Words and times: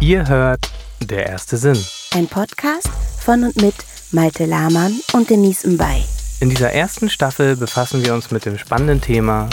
Ihr 0.00 0.26
hört 0.28 0.70
Der 1.00 1.26
erste 1.26 1.58
Sinn. 1.58 1.78
Ein 2.14 2.26
Podcast 2.26 2.88
von 3.22 3.44
und 3.44 3.56
mit 3.56 3.74
Malte 4.12 4.46
Lahmann 4.46 4.98
und 5.12 5.28
Denise 5.28 5.68
Mbay. 5.68 6.02
In 6.40 6.48
dieser 6.48 6.72
ersten 6.72 7.10
Staffel 7.10 7.54
befassen 7.54 8.02
wir 8.02 8.14
uns 8.14 8.30
mit 8.30 8.46
dem 8.46 8.56
spannenden 8.56 9.02
Thema 9.02 9.50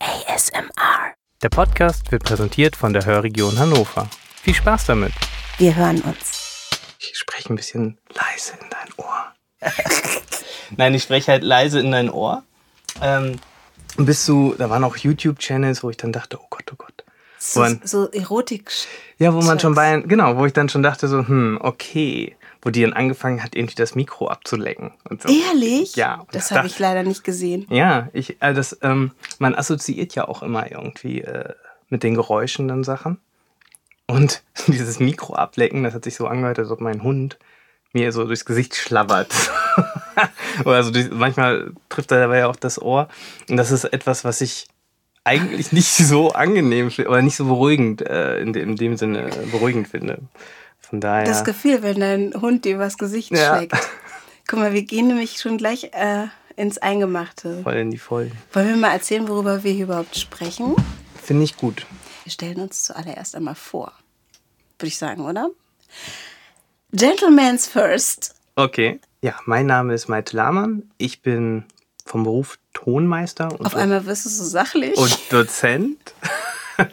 ASMR. 0.00 1.14
Der 1.42 1.48
Podcast 1.50 2.10
wird 2.10 2.24
präsentiert 2.24 2.74
von 2.74 2.92
der 2.92 3.04
Hörregion 3.04 3.56
Hannover. 3.56 4.08
Viel 4.42 4.54
Spaß 4.54 4.86
damit. 4.86 5.12
Wir 5.58 5.76
hören 5.76 6.00
uns. 6.00 6.70
Ich 6.98 7.16
spreche 7.16 7.52
ein 7.52 7.56
bisschen 7.56 7.98
leise 8.12 8.54
in 8.60 8.70
dein 8.70 8.92
Ohr. 8.96 9.32
Nein, 10.76 10.94
ich 10.94 11.04
spreche 11.04 11.30
halt 11.30 11.44
leise 11.44 11.78
in 11.78 11.92
dein 11.92 12.10
Ohr. 12.10 12.42
Ähm, 13.00 13.38
bis 13.96 14.24
zu, 14.24 14.56
da 14.58 14.70
waren 14.70 14.82
auch 14.82 14.96
YouTube-Channels, 14.96 15.84
wo 15.84 15.90
ich 15.90 15.96
dann 15.96 16.10
dachte, 16.10 16.40
oh 16.40 16.46
Gott, 16.50 16.64
oh 16.72 16.76
Gott. 16.76 16.97
So, 17.38 17.66
so 17.84 18.10
Erotik. 18.10 18.70
Ja, 19.18 19.32
wo 19.32 19.40
man 19.40 19.60
schon 19.60 19.74
bei, 19.74 20.00
genau, 20.00 20.36
wo 20.36 20.46
ich 20.46 20.52
dann 20.52 20.68
schon 20.68 20.82
dachte 20.82 21.08
so, 21.08 21.26
hm, 21.26 21.58
okay. 21.60 22.36
Wo 22.60 22.70
die 22.70 22.82
dann 22.82 22.92
angefangen 22.92 23.42
hat, 23.42 23.54
irgendwie 23.54 23.76
das 23.76 23.94
Mikro 23.94 24.26
abzulecken 24.26 24.90
und 25.08 25.22
so. 25.22 25.28
Ehrlich? 25.28 25.94
Ja. 25.94 26.26
Das 26.32 26.50
habe 26.50 26.66
ich 26.66 26.76
leider 26.78 27.04
nicht 27.04 27.22
gesehen. 27.22 27.66
Ja, 27.70 28.08
ich, 28.12 28.42
äh, 28.42 28.52
das, 28.52 28.76
ähm, 28.82 29.12
man 29.38 29.54
assoziiert 29.54 30.16
ja 30.16 30.26
auch 30.26 30.42
immer 30.42 30.70
irgendwie 30.70 31.20
äh, 31.20 31.54
mit 31.88 32.02
den 32.02 32.14
Geräuschen 32.14 32.66
dann 32.66 32.82
Sachen. 32.82 33.18
Und 34.08 34.42
dieses 34.66 34.98
Mikro 34.98 35.34
ablecken, 35.34 35.84
das 35.84 35.94
hat 35.94 36.04
sich 36.04 36.16
so 36.16 36.26
angehört, 36.26 36.58
als 36.58 36.70
ob 36.70 36.80
mein 36.80 37.02
Hund 37.04 37.38
mir 37.92 38.10
so 38.12 38.24
durchs 38.24 38.44
Gesicht 38.44 38.74
schlabbert. 38.74 39.32
Oder 40.64 40.82
so 40.82 40.90
durch, 40.90 41.10
manchmal 41.10 41.72
trifft 41.88 42.10
er 42.10 42.20
dabei 42.20 42.46
auch 42.46 42.56
das 42.56 42.82
Ohr. 42.82 43.08
Und 43.48 43.56
das 43.56 43.70
ist 43.70 43.84
etwas, 43.84 44.24
was 44.24 44.40
ich 44.40 44.66
eigentlich 45.28 45.72
nicht 45.72 45.88
so 45.96 46.30
angenehm 46.32 46.90
oder 46.98 47.22
nicht 47.22 47.36
so 47.36 47.44
beruhigend, 47.44 48.02
äh, 48.02 48.40
in, 48.40 48.52
dem, 48.52 48.70
in 48.70 48.76
dem 48.76 48.96
Sinne 48.96 49.30
äh, 49.30 49.46
beruhigend 49.50 49.88
finde. 49.88 50.18
Von 50.80 51.00
daher. 51.00 51.24
Das 51.26 51.44
Gefühl, 51.44 51.82
wenn 51.82 52.00
dein 52.00 52.34
Hund 52.40 52.64
dir 52.64 52.78
was 52.78 52.96
Gesicht 52.98 53.30
Ja. 53.30 53.56
schlägt. 53.56 53.74
Guck 54.48 54.58
mal, 54.58 54.72
wir 54.72 54.82
gehen 54.82 55.08
nämlich 55.08 55.38
schon 55.40 55.58
gleich 55.58 55.92
äh, 55.92 56.26
ins 56.56 56.78
Eingemachte. 56.78 57.62
voll 57.62 57.74
in 57.74 57.90
die 57.90 57.98
Vollen. 57.98 58.32
Wollen 58.54 58.68
wir 58.68 58.76
mal 58.76 58.92
erzählen, 58.92 59.28
worüber 59.28 59.62
wir 59.64 59.72
hier 59.72 59.84
überhaupt 59.84 60.16
sprechen? 60.16 60.74
Finde 61.22 61.44
ich 61.44 61.56
gut. 61.56 61.84
Wir 62.24 62.32
stellen 62.32 62.58
uns 62.60 62.84
zuallererst 62.84 63.36
einmal 63.36 63.54
vor. 63.54 63.92
Würde 64.78 64.88
ich 64.88 64.96
sagen, 64.98 65.26
oder? 65.26 65.50
Gentleman's 66.92 67.66
first. 67.66 68.34
Okay. 68.56 69.00
Ja, 69.20 69.34
mein 69.46 69.66
Name 69.66 69.94
ist 69.94 70.08
Maite 70.08 70.36
Lahmann. 70.36 70.90
Ich 70.96 71.20
bin 71.22 71.64
vom 72.08 72.24
Beruf 72.24 72.58
Tonmeister 72.72 73.52
und, 73.52 73.66
Auf 73.66 73.76
einmal 73.76 74.06
wirst 74.06 74.24
du 74.24 74.30
so 74.30 74.44
sachlich. 74.44 74.96
und 74.96 75.18
Dozent. 75.30 76.14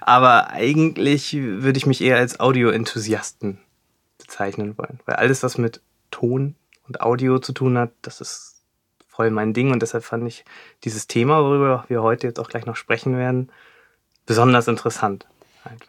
Aber 0.00 0.50
eigentlich 0.50 1.34
würde 1.34 1.78
ich 1.78 1.86
mich 1.86 2.00
eher 2.02 2.16
als 2.16 2.40
Audioenthusiasten 2.40 3.58
bezeichnen 4.18 4.76
wollen. 4.78 5.00
Weil 5.06 5.16
alles, 5.16 5.42
was 5.42 5.58
mit 5.58 5.80
Ton 6.10 6.54
und 6.86 7.00
Audio 7.00 7.38
zu 7.38 7.52
tun 7.52 7.78
hat, 7.78 7.90
das 8.02 8.20
ist 8.20 8.62
voll 9.08 9.30
mein 9.30 9.52
Ding. 9.54 9.72
Und 9.72 9.80
deshalb 9.82 10.04
fand 10.04 10.26
ich 10.28 10.44
dieses 10.84 11.06
Thema, 11.06 11.42
worüber 11.42 11.84
wir 11.88 12.02
heute 12.02 12.26
jetzt 12.26 12.38
auch 12.38 12.48
gleich 12.48 12.66
noch 12.66 12.76
sprechen 12.76 13.16
werden, 13.16 13.50
besonders 14.26 14.68
interessant. 14.68 15.26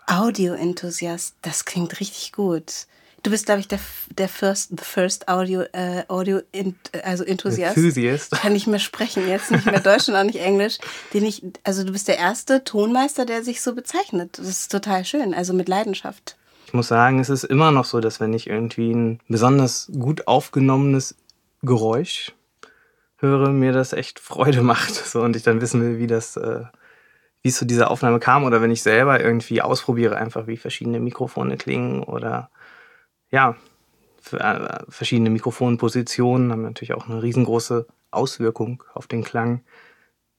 Audio-Enthusiast, 0.08 1.36
das 1.42 1.66
klingt 1.66 2.00
richtig 2.00 2.32
gut. 2.34 2.88
Du 3.23 3.30
bist, 3.30 3.45
glaube 3.45 3.59
ich, 3.61 3.67
der, 3.67 3.80
der 4.17 4.27
first, 4.27 4.69
the 4.72 4.83
first 4.83 5.27
Audio, 5.27 5.61
äh, 5.73 6.03
Audio 6.08 6.41
ent, 6.52 6.75
also 7.03 7.23
Enthusiast. 7.23 7.78
Enthusiast. 7.78 8.31
Kann 8.31 8.53
nicht 8.53 8.66
mehr 8.66 8.80
sprechen 8.80 9.28
jetzt, 9.28 9.52
nicht 9.52 9.66
mehr 9.66 9.80
Deutsch 9.80 10.09
und 10.09 10.16
auch 10.16 10.23
nicht 10.23 10.39
Englisch. 10.39 10.80
Den 11.13 11.25
ich, 11.25 11.44
also 11.63 11.83
du 11.83 11.91
bist 11.91 12.08
der 12.08 12.17
erste 12.17 12.63
Tonmeister, 12.63 13.25
der 13.25 13.44
sich 13.44 13.61
so 13.61 13.75
bezeichnet. 13.75 14.39
Das 14.39 14.47
ist 14.47 14.72
total 14.72 15.05
schön, 15.05 15.36
also 15.36 15.53
mit 15.53 15.69
Leidenschaft. 15.69 16.36
Ich 16.66 16.73
muss 16.73 16.88
sagen, 16.88 17.19
es 17.19 17.30
ist 17.30 17.44
immer 17.44 17.72
noch 17.72 17.86
so, 17.86 18.00
dass 18.00 18.19
wenn 18.19 18.33
ich 18.33 18.47
irgendwie 18.47 18.91
ein 18.91 19.19
besonders 19.28 19.91
gut 19.91 20.28
aufgenommenes 20.28 21.16
Geräusch 21.61 22.31
höre, 23.17 23.50
mir 23.50 23.72
das 23.72 23.94
echt 23.94 24.19
Freude 24.19 24.62
macht. 24.63 24.96
So, 24.96 25.22
und 25.22 25.35
ich 25.35 25.44
dann 25.44 25.62
wissen 25.62 25.81
will, 25.81 26.00
wie 26.00 26.07
das, 26.07 26.38
äh, 26.38 26.63
wie 27.44 27.50
es 27.50 27.57
zu 27.57 27.66
dieser 27.66 27.91
Aufnahme 27.91 28.19
kam. 28.19 28.46
Oder 28.46 28.63
wenn 28.63 28.72
ich 28.72 28.81
selber 28.81 29.22
irgendwie 29.22 29.62
ausprobiere, 29.62 30.16
einfach 30.16 30.47
wie 30.47 30.57
verschiedene 30.57 31.00
Mikrofone 31.00 31.57
klingen 31.57 32.01
oder 32.01 32.50
ja, 33.31 33.56
äh, 34.31 34.80
verschiedene 34.90 35.30
Mikrofonpositionen 35.30 36.52
haben 36.52 36.62
natürlich 36.62 36.94
auch 36.94 37.08
eine 37.08 37.24
riesengroße 37.24 37.88
Auswirkung 38.12 38.84
auf 38.94 39.08
den 39.08 39.24
Klang. 39.24 39.62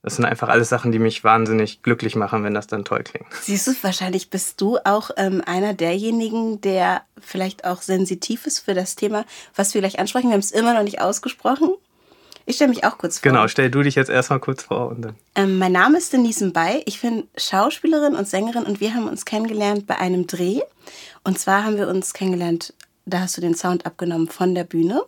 Das 0.02 0.16
sind 0.16 0.24
einfach 0.24 0.48
alles 0.48 0.68
Sachen, 0.68 0.90
die 0.90 0.98
mich 0.98 1.22
wahnsinnig 1.22 1.82
glücklich 1.82 2.16
machen, 2.16 2.42
wenn 2.42 2.54
das 2.54 2.66
dann 2.66 2.84
toll 2.84 3.04
klingt. 3.04 3.26
Siehst 3.40 3.68
du, 3.68 3.72
wahrscheinlich 3.82 4.30
bist 4.30 4.60
du 4.60 4.78
auch 4.84 5.10
ähm, 5.16 5.42
einer 5.46 5.74
derjenigen, 5.74 6.60
der 6.60 7.02
vielleicht 7.20 7.64
auch 7.64 7.82
sensitiv 7.82 8.46
ist 8.46 8.58
für 8.58 8.74
das 8.74 8.96
Thema, 8.96 9.24
was 9.54 9.74
wir 9.74 9.80
gleich 9.80 10.00
ansprechen. 10.00 10.28
Wir 10.28 10.34
haben 10.34 10.40
es 10.40 10.50
immer 10.50 10.74
noch 10.74 10.82
nicht 10.82 11.00
ausgesprochen. 11.00 11.70
Ich 12.46 12.56
stelle 12.56 12.70
mich 12.70 12.84
auch 12.84 12.98
kurz 12.98 13.18
vor. 13.18 13.30
Genau, 13.30 13.46
stell 13.48 13.70
du 13.70 13.82
dich 13.82 13.94
jetzt 13.94 14.10
erstmal 14.10 14.40
kurz 14.40 14.62
vor 14.62 14.88
und 14.88 15.02
dann. 15.02 15.14
Ähm, 15.34 15.58
mein 15.58 15.72
Name 15.72 15.98
ist 15.98 16.12
Denise 16.12 16.44
Mbay. 16.46 16.82
Ich 16.86 17.00
bin 17.00 17.24
Schauspielerin 17.36 18.14
und 18.14 18.28
Sängerin 18.28 18.64
und 18.64 18.80
wir 18.80 18.94
haben 18.94 19.08
uns 19.08 19.24
kennengelernt 19.24 19.86
bei 19.86 19.98
einem 19.98 20.26
Dreh. 20.26 20.60
Und 21.24 21.38
zwar 21.38 21.64
haben 21.64 21.76
wir 21.76 21.88
uns 21.88 22.14
kennengelernt, 22.14 22.74
da 23.06 23.20
hast 23.20 23.36
du 23.36 23.40
den 23.40 23.54
Sound 23.54 23.86
abgenommen 23.86 24.28
von 24.28 24.54
der 24.54 24.64
Bühne 24.64 25.02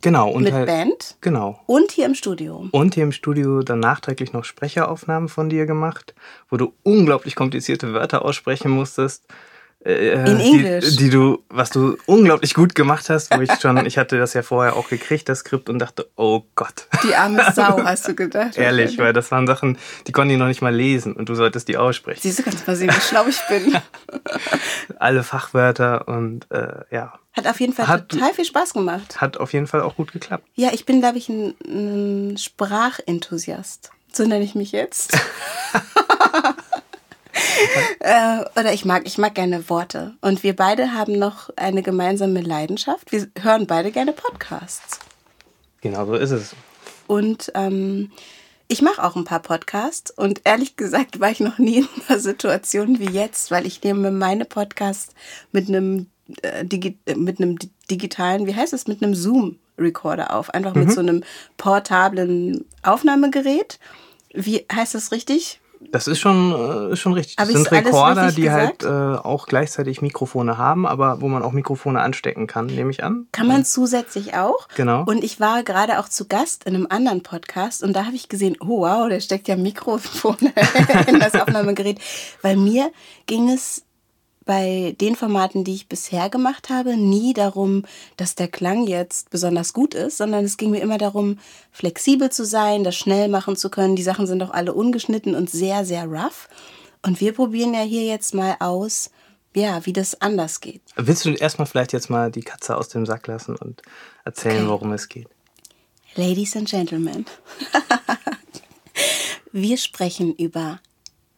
Genau, 0.00 0.30
und 0.30 0.44
mit 0.44 0.52
halt, 0.52 0.66
Band 0.66 1.16
Genau. 1.20 1.60
und 1.66 1.90
hier 1.90 2.06
im 2.06 2.14
Studio. 2.14 2.68
Und 2.70 2.94
hier 2.94 3.02
im 3.02 3.10
Studio 3.12 3.62
dann 3.62 3.80
nachträglich 3.80 4.32
noch 4.32 4.44
Sprecheraufnahmen 4.44 5.28
von 5.28 5.48
dir 5.48 5.66
gemacht, 5.66 6.14
wo 6.48 6.56
du 6.56 6.72
unglaublich 6.84 7.34
komplizierte 7.34 7.92
Wörter 7.92 8.24
aussprechen 8.24 8.70
musstest. 8.70 9.24
Äh, 9.88 10.30
In 10.30 10.38
Englisch. 10.40 10.90
Die, 10.90 10.96
die 11.04 11.10
du, 11.10 11.42
was 11.48 11.70
du 11.70 11.96
unglaublich 12.06 12.54
gut 12.54 12.74
gemacht 12.74 13.08
hast, 13.10 13.34
wo 13.34 13.40
ich 13.40 13.50
schon, 13.60 13.84
ich 13.86 13.96
hatte 13.98 14.18
das 14.18 14.34
ja 14.34 14.42
vorher 14.42 14.76
auch 14.76 14.88
gekriegt, 14.88 15.28
das 15.28 15.40
Skript, 15.40 15.68
und 15.68 15.78
dachte, 15.78 16.08
oh 16.16 16.42
Gott. 16.54 16.86
Die 17.04 17.14
arme 17.14 17.44
Sau, 17.54 17.78
hast 17.84 18.06
du 18.06 18.14
gedacht. 18.14 18.56
Ehrlich, 18.58 18.98
weil 18.98 19.12
das 19.12 19.30
waren 19.30 19.46
Sachen, 19.46 19.78
die 20.06 20.12
konnte 20.12 20.34
ich 20.34 20.38
noch 20.38 20.46
nicht 20.48 20.60
mal 20.62 20.74
lesen 20.74 21.14
und 21.14 21.28
du 21.28 21.34
solltest 21.34 21.68
die 21.68 21.76
aussprechen. 21.76 22.20
Siehst 22.22 22.38
du, 22.38 22.42
kannst 22.42 22.66
mal 22.66 22.76
sehen, 22.76 22.90
wie 22.94 23.00
schlau 23.00 23.26
ich 23.26 23.40
bin. 23.48 23.76
Alle 24.98 25.22
Fachwörter 25.22 26.06
und 26.08 26.50
äh, 26.50 26.84
ja, 26.90 27.14
Hat 27.32 27.46
auf 27.46 27.58
jeden 27.60 27.72
Fall 27.72 27.86
Hat- 27.88 28.08
total 28.08 28.34
viel 28.34 28.44
Spaß 28.44 28.74
gemacht. 28.74 29.20
hat 29.20 29.36
auf 29.38 29.52
jeden 29.52 29.66
Fall 29.66 29.80
auch 29.82 29.96
gut 29.96 30.12
geklappt. 30.12 30.44
Ja, 30.54 30.70
ich 30.72 30.84
bin, 30.86 31.00
glaube 31.00 31.18
ich, 31.18 31.28
ein, 31.28 31.54
ein 31.66 32.36
Sprachenthusiast. 32.36 33.90
So 34.12 34.24
nenne 34.24 34.44
ich 34.44 34.54
mich 34.54 34.72
jetzt. 34.72 35.16
äh, 38.00 38.40
oder 38.58 38.72
ich 38.72 38.84
mag, 38.84 39.02
ich 39.06 39.18
mag 39.18 39.34
gerne 39.34 39.68
Worte. 39.68 40.14
Und 40.20 40.42
wir 40.42 40.54
beide 40.54 40.92
haben 40.92 41.18
noch 41.18 41.50
eine 41.56 41.82
gemeinsame 41.82 42.40
Leidenschaft. 42.40 43.12
Wir 43.12 43.28
hören 43.40 43.66
beide 43.66 43.90
gerne 43.90 44.12
Podcasts. 44.12 44.98
Genau 45.80 46.06
so 46.06 46.14
ist 46.14 46.30
es. 46.30 46.54
Und 47.06 47.50
ähm, 47.54 48.10
ich 48.66 48.82
mache 48.82 49.02
auch 49.02 49.16
ein 49.16 49.24
paar 49.24 49.40
Podcasts. 49.40 50.10
Und 50.10 50.42
ehrlich 50.44 50.76
gesagt 50.76 51.20
war 51.20 51.30
ich 51.30 51.40
noch 51.40 51.58
nie 51.58 51.78
in 51.78 51.88
einer 52.08 52.18
Situation 52.18 52.98
wie 52.98 53.10
jetzt, 53.10 53.50
weil 53.50 53.66
ich 53.66 53.82
nehme 53.82 54.10
meine 54.10 54.44
Podcasts 54.44 55.14
mit 55.52 55.68
einem, 55.68 56.06
äh, 56.42 56.64
Digi 56.64 56.98
mit 57.16 57.40
einem 57.40 57.58
di- 57.58 57.70
digitalen, 57.90 58.46
wie 58.46 58.54
heißt 58.54 58.72
es, 58.74 58.86
mit 58.86 59.02
einem 59.02 59.14
Zoom-Recorder 59.14 60.34
auf. 60.34 60.50
Einfach 60.50 60.74
mit 60.74 60.92
so 60.92 61.00
einem 61.00 61.24
portablen 61.56 62.66
Aufnahmegerät. 62.82 63.78
Wie 64.34 64.66
heißt 64.70 64.94
das 64.94 65.12
richtig? 65.12 65.60
Das 65.80 66.08
ist 66.08 66.18
schon, 66.18 66.52
äh, 66.52 66.92
ist 66.92 67.00
schon 67.00 67.12
richtig. 67.12 67.36
Das 67.36 67.48
Hab 67.48 67.54
sind 67.54 67.70
Rekorder, 67.70 68.32
die 68.32 68.50
halt 68.50 68.80
gesagt? 68.80 69.18
äh, 69.24 69.26
auch 69.26 69.46
gleichzeitig 69.46 70.02
Mikrofone 70.02 70.58
haben, 70.58 70.86
aber 70.86 71.20
wo 71.20 71.28
man 71.28 71.42
auch 71.42 71.52
Mikrofone 71.52 72.00
anstecken 72.00 72.46
kann, 72.46 72.66
nehme 72.66 72.90
ich 72.90 73.04
an. 73.04 73.26
Kann 73.32 73.46
man 73.46 73.64
zusätzlich 73.64 74.34
auch. 74.34 74.68
Genau. 74.76 75.04
Und 75.04 75.22
ich 75.22 75.40
war 75.40 75.62
gerade 75.62 75.98
auch 76.00 76.08
zu 76.08 76.26
Gast 76.26 76.64
in 76.64 76.74
einem 76.74 76.86
anderen 76.90 77.22
Podcast 77.22 77.82
und 77.82 77.94
da 77.94 78.06
habe 78.06 78.16
ich 78.16 78.28
gesehen, 78.28 78.56
oh 78.60 78.80
wow, 78.80 79.08
da 79.08 79.20
steckt 79.20 79.48
ja 79.48 79.54
ein 79.54 79.62
Mikrofon 79.62 80.36
in 81.06 81.20
das 81.20 81.34
Aufnahmegerät. 81.34 82.00
Weil 82.42 82.56
mir 82.56 82.90
ging 83.26 83.48
es 83.48 83.84
bei 84.48 84.96
den 84.98 85.14
Formaten, 85.14 85.62
die 85.62 85.74
ich 85.74 85.88
bisher 85.90 86.30
gemacht 86.30 86.70
habe, 86.70 86.96
nie 86.96 87.34
darum, 87.34 87.84
dass 88.16 88.34
der 88.34 88.48
Klang 88.48 88.86
jetzt 88.86 89.28
besonders 89.28 89.74
gut 89.74 89.92
ist, 89.92 90.16
sondern 90.16 90.42
es 90.42 90.56
ging 90.56 90.70
mir 90.70 90.80
immer 90.80 90.96
darum, 90.96 91.38
flexibel 91.70 92.30
zu 92.32 92.46
sein, 92.46 92.82
das 92.82 92.96
schnell 92.96 93.28
machen 93.28 93.56
zu 93.56 93.68
können. 93.68 93.94
Die 93.94 94.02
Sachen 94.02 94.26
sind 94.26 94.42
auch 94.42 94.48
alle 94.50 94.72
ungeschnitten 94.72 95.34
und 95.34 95.50
sehr, 95.50 95.84
sehr 95.84 96.06
rough. 96.06 96.48
Und 97.02 97.20
wir 97.20 97.34
probieren 97.34 97.74
ja 97.74 97.82
hier 97.82 98.06
jetzt 98.06 98.34
mal 98.34 98.56
aus, 98.58 99.10
ja, 99.54 99.84
wie 99.84 99.92
das 99.92 100.18
anders 100.22 100.62
geht. 100.62 100.80
Willst 100.96 101.26
du 101.26 101.34
erstmal 101.34 101.66
vielleicht 101.66 101.92
jetzt 101.92 102.08
mal 102.08 102.30
die 102.30 102.40
Katze 102.40 102.74
aus 102.78 102.88
dem 102.88 103.04
Sack 103.04 103.26
lassen 103.26 103.54
und 103.54 103.82
erzählen, 104.24 104.60
Okay. 104.62 104.68
worum 104.68 104.92
es 104.94 105.10
geht? 105.10 105.28
Ladies 106.14 106.56
and 106.56 106.70
Gentlemen, 106.70 107.26
wir 109.52 109.76
sprechen 109.76 110.34
über 110.34 110.80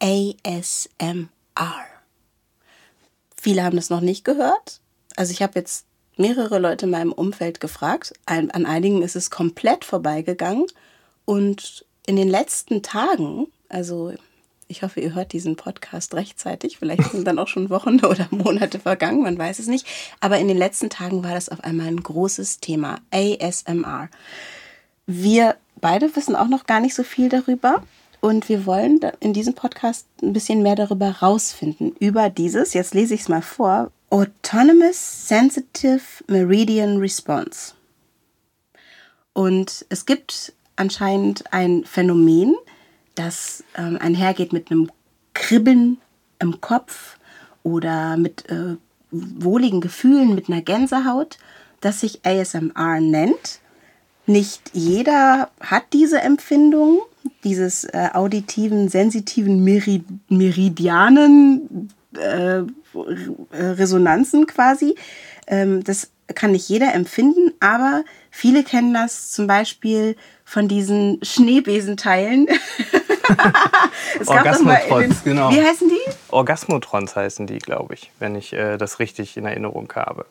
ASMR. 0.00 1.89
Viele 3.40 3.64
haben 3.64 3.76
das 3.76 3.88
noch 3.88 4.02
nicht 4.02 4.24
gehört. 4.26 4.80
Also 5.16 5.32
ich 5.32 5.40
habe 5.40 5.58
jetzt 5.58 5.86
mehrere 6.18 6.58
Leute 6.58 6.84
in 6.84 6.90
meinem 6.90 7.12
Umfeld 7.12 7.58
gefragt. 7.58 8.12
An 8.26 8.50
einigen 8.50 9.00
ist 9.00 9.16
es 9.16 9.30
komplett 9.30 9.86
vorbeigegangen. 9.86 10.66
Und 11.24 11.86
in 12.06 12.16
den 12.16 12.28
letzten 12.28 12.82
Tagen, 12.82 13.46
also 13.70 14.12
Ich 14.68 14.84
hoffe, 14.84 15.00
ihr 15.00 15.14
hört 15.14 15.32
diesen 15.32 15.56
Podcast 15.56 16.14
rechtzeitig. 16.14 16.78
Vielleicht 16.78 17.10
sind 17.10 17.26
dann 17.26 17.40
auch 17.40 17.48
schon 17.48 17.70
Wochen 17.70 17.98
oder 18.04 18.28
Monate 18.30 18.78
vergangen, 18.78 19.22
man 19.22 19.36
weiß 19.36 19.58
es 19.58 19.66
nicht. 19.66 19.84
Aber 20.20 20.38
in 20.38 20.46
den 20.46 20.58
letzten 20.58 20.90
Tagen 20.90 21.24
war 21.24 21.32
das 21.32 21.48
auf 21.48 21.64
einmal 21.64 21.88
ein 21.88 22.02
großes 22.02 22.60
Thema. 22.60 22.98
ASMR. 23.10 24.10
Wir 25.06 25.56
beide 25.80 26.14
wissen 26.14 26.36
auch 26.36 26.46
noch 26.46 26.66
gar 26.66 26.80
nicht 26.80 26.94
so 26.94 27.02
viel 27.02 27.28
darüber. 27.30 27.82
Und 28.20 28.48
wir 28.48 28.66
wollen 28.66 29.00
in 29.20 29.32
diesem 29.32 29.54
Podcast 29.54 30.06
ein 30.22 30.32
bisschen 30.32 30.62
mehr 30.62 30.76
darüber 30.76 31.10
rausfinden. 31.10 31.96
Über 31.98 32.28
dieses, 32.28 32.74
jetzt 32.74 32.94
lese 32.94 33.14
ich 33.14 33.22
es 33.22 33.28
mal 33.28 33.42
vor, 33.42 33.90
Autonomous 34.10 35.28
Sensitive 35.28 36.02
Meridian 36.26 36.98
Response. 36.98 37.74
Und 39.32 39.86
es 39.88 40.04
gibt 40.04 40.52
anscheinend 40.76 41.52
ein 41.52 41.84
Phänomen, 41.84 42.56
das 43.14 43.64
ähm, 43.76 43.98
einhergeht 44.00 44.52
mit 44.52 44.70
einem 44.70 44.90
Kribbeln 45.32 45.98
im 46.40 46.60
Kopf 46.60 47.18
oder 47.62 48.16
mit 48.16 48.48
äh, 48.50 48.76
wohligen 49.10 49.80
Gefühlen, 49.80 50.34
mit 50.34 50.48
einer 50.48 50.62
Gänsehaut, 50.62 51.38
das 51.80 52.00
sich 52.00 52.24
ASMR 52.24 53.00
nennt. 53.00 53.60
Nicht 54.26 54.70
jeder 54.72 55.50
hat 55.60 55.84
diese 55.92 56.20
Empfindung, 56.20 57.00
dieses 57.44 57.84
äh, 57.84 58.08
auditiven, 58.12 58.88
sensitiven 58.88 59.64
Merid 59.64 60.04
Meridianen, 60.28 61.90
äh, 62.16 62.62
Resonanzen 63.52 64.46
quasi. 64.46 64.94
Ähm, 65.46 65.82
das 65.84 66.10
kann 66.34 66.52
nicht 66.52 66.68
jeder 66.68 66.94
empfinden, 66.94 67.52
aber 67.60 68.04
viele 68.30 68.62
kennen 68.62 68.94
das 68.94 69.30
zum 69.30 69.46
Beispiel 69.46 70.16
von 70.44 70.68
diesen 70.68 71.18
Schneebesenteilen. 71.22 72.48
Orgasmotrons, 74.26 75.22
genau. 75.24 75.50
Wie 75.50 75.60
heißen 75.60 75.88
die? 75.88 76.12
Orgasmotrons 76.30 77.14
heißen 77.16 77.46
die, 77.46 77.58
glaube 77.58 77.94
ich, 77.94 78.10
wenn 78.18 78.34
ich 78.34 78.52
äh, 78.52 78.76
das 78.76 78.98
richtig 78.98 79.36
in 79.36 79.46
Erinnerung 79.46 79.92
habe. 79.94 80.26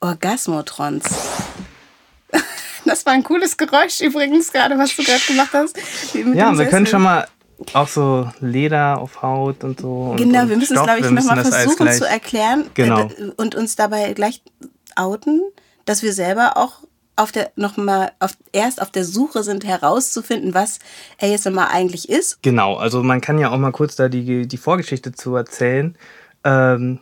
Orgasmotrons. 0.00 1.04
Das 3.04 3.10
war 3.10 3.18
ein 3.18 3.22
cooles 3.22 3.58
Geräusch 3.58 4.00
übrigens 4.00 4.50
gerade, 4.50 4.78
was 4.78 4.96
du 4.96 5.04
gerade 5.04 5.20
gemacht 5.26 5.50
hast. 5.52 5.76
Ja, 6.14 6.56
wir 6.56 6.64
können 6.64 6.86
schon 6.86 7.02
mal 7.02 7.28
auch 7.74 7.86
so 7.86 8.30
Leder 8.40 8.98
auf 8.98 9.20
Haut 9.20 9.62
und 9.62 9.78
so. 9.78 10.14
Genau, 10.16 10.40
und 10.40 10.48
wir 10.48 10.56
müssen 10.56 10.74
es, 10.74 10.82
glaube 10.82 11.00
ich, 11.00 11.10
nochmal 11.10 11.44
versuchen 11.44 11.92
zu 11.92 12.08
erklären 12.08 12.64
genau. 12.72 13.10
und 13.36 13.56
uns 13.56 13.76
dabei 13.76 14.14
gleich 14.14 14.42
outen, 14.96 15.42
dass 15.84 16.02
wir 16.02 16.14
selber 16.14 16.56
auch 16.56 16.78
auf 17.16 17.30
der 17.30 17.52
noch 17.56 17.76
mal 17.76 18.10
auf, 18.20 18.38
erst 18.52 18.80
auf 18.80 18.90
der 18.90 19.04
Suche 19.04 19.42
sind 19.42 19.66
herauszufinden, 19.66 20.54
was 20.54 20.78
ASMR 21.20 21.70
eigentlich 21.70 22.08
ist. 22.08 22.42
Genau, 22.42 22.76
also 22.76 23.02
man 23.02 23.20
kann 23.20 23.38
ja 23.38 23.50
auch 23.50 23.58
mal 23.58 23.70
kurz 23.70 23.96
da 23.96 24.08
die, 24.08 24.48
die 24.48 24.56
Vorgeschichte 24.56 25.12
zu 25.12 25.36
erzählen. 25.36 25.94
Ähm, 26.42 27.00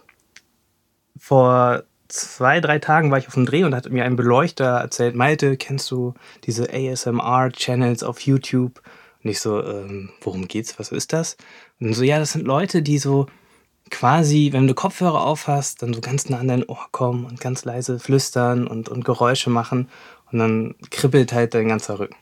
vor 1.16 1.84
zwei, 2.12 2.60
drei 2.60 2.78
Tagen 2.78 3.10
war 3.10 3.18
ich 3.18 3.28
auf 3.28 3.34
dem 3.34 3.46
Dreh 3.46 3.64
und 3.64 3.74
hat 3.74 3.90
mir 3.90 4.04
ein 4.04 4.16
Beleuchter 4.16 4.66
erzählt, 4.66 5.14
Malte, 5.14 5.56
kennst 5.56 5.90
du 5.90 6.14
diese 6.44 6.68
ASMR-Channels 6.72 8.02
auf 8.02 8.20
YouTube? 8.20 8.82
Und 9.24 9.30
ich 9.30 9.40
so, 9.40 9.62
ähm, 9.62 10.10
worum 10.20 10.48
geht's? 10.48 10.78
Was 10.78 10.92
ist 10.92 11.12
das? 11.12 11.36
Und 11.80 11.94
so, 11.94 12.02
ja, 12.02 12.18
das 12.18 12.32
sind 12.32 12.46
Leute, 12.46 12.82
die 12.82 12.98
so 12.98 13.26
quasi, 13.90 14.50
wenn 14.52 14.66
du 14.66 14.74
Kopfhörer 14.74 15.22
auf 15.22 15.46
hast, 15.46 15.82
dann 15.82 15.94
so 15.94 16.00
ganz 16.00 16.28
nah 16.28 16.38
an 16.38 16.48
dein 16.48 16.68
Ohr 16.68 16.86
kommen 16.92 17.24
und 17.24 17.40
ganz 17.40 17.64
leise 17.64 17.98
flüstern 17.98 18.66
und, 18.66 18.88
und 18.88 19.04
Geräusche 19.04 19.50
machen 19.50 19.88
und 20.30 20.38
dann 20.38 20.74
kribbelt 20.90 21.32
halt 21.32 21.54
dein 21.54 21.68
ganzer 21.68 21.98
Rücken. 21.98 22.16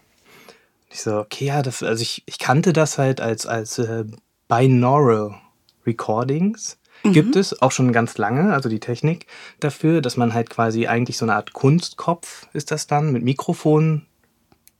Ich 0.90 1.02
so, 1.02 1.19
okay, 1.19 1.46
ja, 1.46 1.62
das, 1.62 1.82
also 1.82 2.02
ich, 2.02 2.22
ich 2.26 2.38
kannte 2.38 2.72
das 2.72 2.98
halt 2.98 3.20
als, 3.20 3.46
als 3.46 3.78
äh, 3.78 4.04
Binaural 4.48 5.37
Recordings. 5.87 6.80
Mhm. 7.02 7.12
Gibt 7.12 7.37
es 7.37 7.61
auch 7.62 7.73
schon 7.73 7.93
ganz 7.93 8.19
lange, 8.19 8.52
also 8.52 8.69
die 8.69 8.81
Technik 8.81 9.26
dafür, 9.58 10.00
dass 10.00 10.17
man 10.17 10.35
halt 10.35 10.50
quasi 10.50 10.87
eigentlich 10.87 11.17
so 11.17 11.25
eine 11.25 11.35
Art 11.35 11.52
Kunstkopf 11.52 12.47
ist 12.52 12.70
das 12.70 12.87
dann 12.87 13.12
mit 13.12 13.23
Mikrofon 13.23 14.02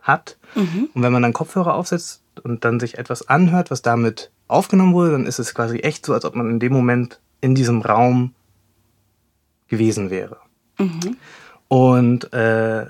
hat. 0.03 0.37
Mhm. 0.55 0.89
Und 0.95 1.03
wenn 1.03 1.13
man 1.13 1.23
dann 1.23 1.33
Kopfhörer 1.33 1.75
aufsetzt 1.75 2.23
und 2.43 2.65
dann 2.65 2.81
sich 2.81 2.99
etwas 2.99 3.29
anhört, 3.29 3.71
was 3.71 3.83
damit 3.83 4.31
aufgenommen 4.49 4.95
wurde, 4.95 5.13
dann 5.13 5.27
ist 5.27 5.39
es 5.39 5.55
quasi 5.55 5.79
echt 5.79 6.05
so, 6.05 6.15
als 6.15 6.25
ob 6.25 6.35
man 6.35 6.51
in 6.51 6.61
dem 6.61 6.73
Moment 6.73 7.21
in 7.41 7.55
diesem 7.55 7.83
Raum 7.83 8.35
gewesen 9.69 10.11
wäre. 10.11 10.39
Mhm. 10.79 11.17
Und 11.69 12.33
äh, 12.33 12.87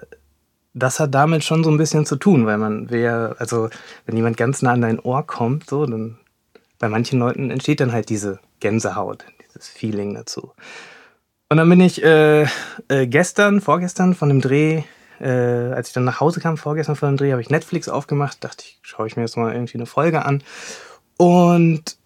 das 0.73 1.01
hat 1.01 1.15
damit 1.15 1.45
schon 1.45 1.65
so 1.65 1.71
ein 1.71 1.77
bisschen 1.77 2.07
zu 2.07 2.17
tun, 2.17 2.47
weil 2.47 2.59
man 2.59 2.91
wäre, 2.91 3.37
also 3.39 3.69
wenn 4.07 4.17
jemand 4.17 4.37
ganz 4.37 4.63
nah 4.63 4.73
an 4.73 4.81
dein 4.81 5.01
Ohr 5.01 5.27
kommt, 5.27 5.69
so, 5.69 5.85
dann 5.85 6.19
bei 6.81 6.89
manchen 6.89 7.21
Leuten 7.21 7.51
entsteht 7.51 7.79
dann 7.79 7.93
halt 7.93 8.09
diese 8.09 8.41
Gänsehaut, 8.59 9.25
dieses 9.47 9.69
Feeling 9.69 10.15
dazu. 10.15 10.53
Und 11.49 11.59
dann 11.59 11.69
bin 11.69 11.81
ich 11.81 12.03
äh, 12.03 12.43
äh, 12.89 13.07
gestern, 13.07 13.61
vorgestern 13.61 14.15
von 14.15 14.29
dem 14.29 14.41
Dreh, 14.41 14.83
äh, 15.21 15.29
als 15.29 15.89
ich 15.89 15.95
dann 15.95 16.05
nach 16.05 16.21
Hause 16.21 16.41
kam, 16.41 16.57
vorgestern 16.57 16.97
von 16.97 17.11
dem 17.11 17.17
Dreh, 17.19 17.33
habe 17.33 17.43
ich 17.43 17.51
Netflix 17.51 17.89
aufgemacht, 17.89 18.43
dachte 18.43 18.65
ich, 18.67 18.79
schaue 18.83 19.07
ich 19.07 19.17
mir 19.17 19.23
jetzt 19.23 19.37
mal 19.37 19.53
irgendwie 19.53 19.77
eine 19.77 19.87
Folge 19.87 20.25
an. 20.25 20.43
Und 21.17 21.99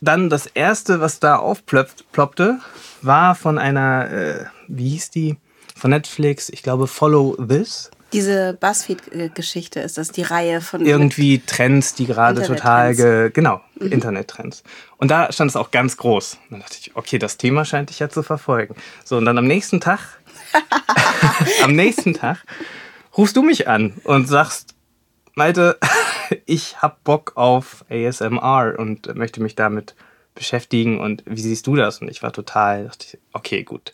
dann 0.00 0.30
das 0.30 0.46
erste, 0.46 1.00
was 1.00 1.20
da 1.20 1.36
aufploppte, 1.36 2.58
war 3.02 3.34
von 3.34 3.58
einer, 3.58 4.10
äh, 4.10 4.44
wie 4.68 4.90
hieß 4.90 5.10
die? 5.10 5.36
Von 5.76 5.90
Netflix, 5.90 6.48
ich 6.48 6.62
glaube 6.62 6.86
Follow 6.86 7.36
This. 7.36 7.90
Diese 8.16 8.54
Buzzfeed-Geschichte 8.54 9.80
ist 9.80 9.98
das, 9.98 10.10
die 10.10 10.22
Reihe 10.22 10.62
von. 10.62 10.86
Irgendwie 10.86 11.40
Trends, 11.40 11.92
die 11.92 12.06
gerade 12.06 12.42
total. 12.42 12.94
Ge 12.94 13.30
genau, 13.30 13.60
mhm. 13.78 13.92
Internettrends. 13.92 14.62
Und 14.96 15.10
da 15.10 15.30
stand 15.30 15.50
es 15.50 15.56
auch 15.56 15.70
ganz 15.70 15.98
groß. 15.98 16.38
Und 16.44 16.52
dann 16.52 16.60
dachte 16.60 16.78
ich, 16.80 16.96
okay, 16.96 17.18
das 17.18 17.36
Thema 17.36 17.66
scheint 17.66 17.90
dich 17.90 17.98
ja 17.98 18.08
zu 18.08 18.22
verfolgen. 18.22 18.74
So, 19.04 19.18
und 19.18 19.26
dann 19.26 19.36
am 19.36 19.46
nächsten 19.46 19.82
Tag, 19.82 20.00
am 21.62 21.76
nächsten 21.76 22.14
Tag, 22.14 22.42
rufst 23.18 23.36
du 23.36 23.42
mich 23.42 23.68
an 23.68 23.92
und 24.04 24.26
sagst, 24.26 24.74
Malte, 25.34 25.78
ich 26.46 26.80
hab 26.80 27.04
Bock 27.04 27.32
auf 27.34 27.84
ASMR 27.90 28.76
und 28.78 29.14
möchte 29.14 29.42
mich 29.42 29.56
damit 29.56 29.94
beschäftigen 30.34 31.00
und 31.00 31.22
wie 31.26 31.40
siehst 31.40 31.66
du 31.66 31.74
das? 31.76 32.00
Und 32.00 32.08
ich 32.08 32.22
war 32.22 32.32
total, 32.32 32.84
dachte 32.84 33.06
ich, 33.08 33.18
okay, 33.32 33.62
gut. 33.64 33.92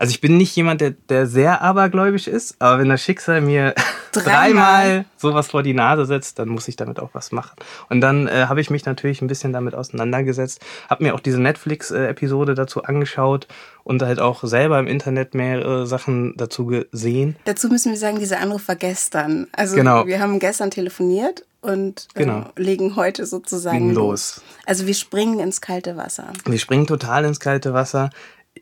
Also 0.00 0.12
ich 0.12 0.22
bin 0.22 0.38
nicht 0.38 0.56
jemand, 0.56 0.80
der, 0.80 0.92
der 0.92 1.26
sehr 1.26 1.60
abergläubisch 1.60 2.26
ist, 2.26 2.56
aber 2.58 2.78
wenn 2.78 2.88
das 2.88 3.02
Schicksal 3.02 3.42
mir 3.42 3.74
dreimal, 4.12 5.04
sowas 5.18 5.48
vor 5.48 5.62
die 5.62 5.74
Nase 5.74 6.06
setzt, 6.06 6.38
dann 6.38 6.48
muss 6.48 6.68
ich 6.68 6.76
damit 6.76 6.98
auch 6.98 7.10
was 7.12 7.32
machen. 7.32 7.54
Und 7.90 8.00
dann 8.00 8.26
äh, 8.26 8.46
habe 8.48 8.62
ich 8.62 8.70
mich 8.70 8.86
natürlich 8.86 9.20
ein 9.20 9.26
bisschen 9.26 9.52
damit 9.52 9.74
auseinandergesetzt, 9.74 10.60
habe 10.88 11.04
mir 11.04 11.14
auch 11.14 11.20
diese 11.20 11.38
Netflix-Episode 11.38 12.54
dazu 12.54 12.82
angeschaut 12.82 13.46
und 13.84 14.00
halt 14.00 14.20
auch 14.20 14.42
selber 14.42 14.78
im 14.78 14.86
Internet 14.86 15.34
mehrere 15.34 15.86
Sachen 15.86 16.34
dazu 16.38 16.64
gesehen. 16.64 17.36
Dazu 17.44 17.68
müssen 17.68 17.92
wir 17.92 17.98
sagen, 17.98 18.18
dieser 18.18 18.40
Anruf 18.40 18.68
war 18.68 18.76
gestern. 18.76 19.48
Also 19.52 19.76
genau. 19.76 20.06
wir 20.06 20.18
haben 20.18 20.38
gestern 20.38 20.70
telefoniert 20.70 21.44
und 21.60 22.08
äh, 22.14 22.20
genau. 22.20 22.46
legen 22.56 22.96
heute 22.96 23.26
sozusagen 23.26 23.92
los. 23.92 24.40
Also 24.64 24.86
wir 24.86 24.94
springen 24.94 25.40
ins 25.40 25.60
kalte 25.60 25.98
Wasser. 25.98 26.32
Wir 26.46 26.58
springen 26.58 26.86
total 26.86 27.26
ins 27.26 27.38
kalte 27.38 27.74
Wasser 27.74 28.08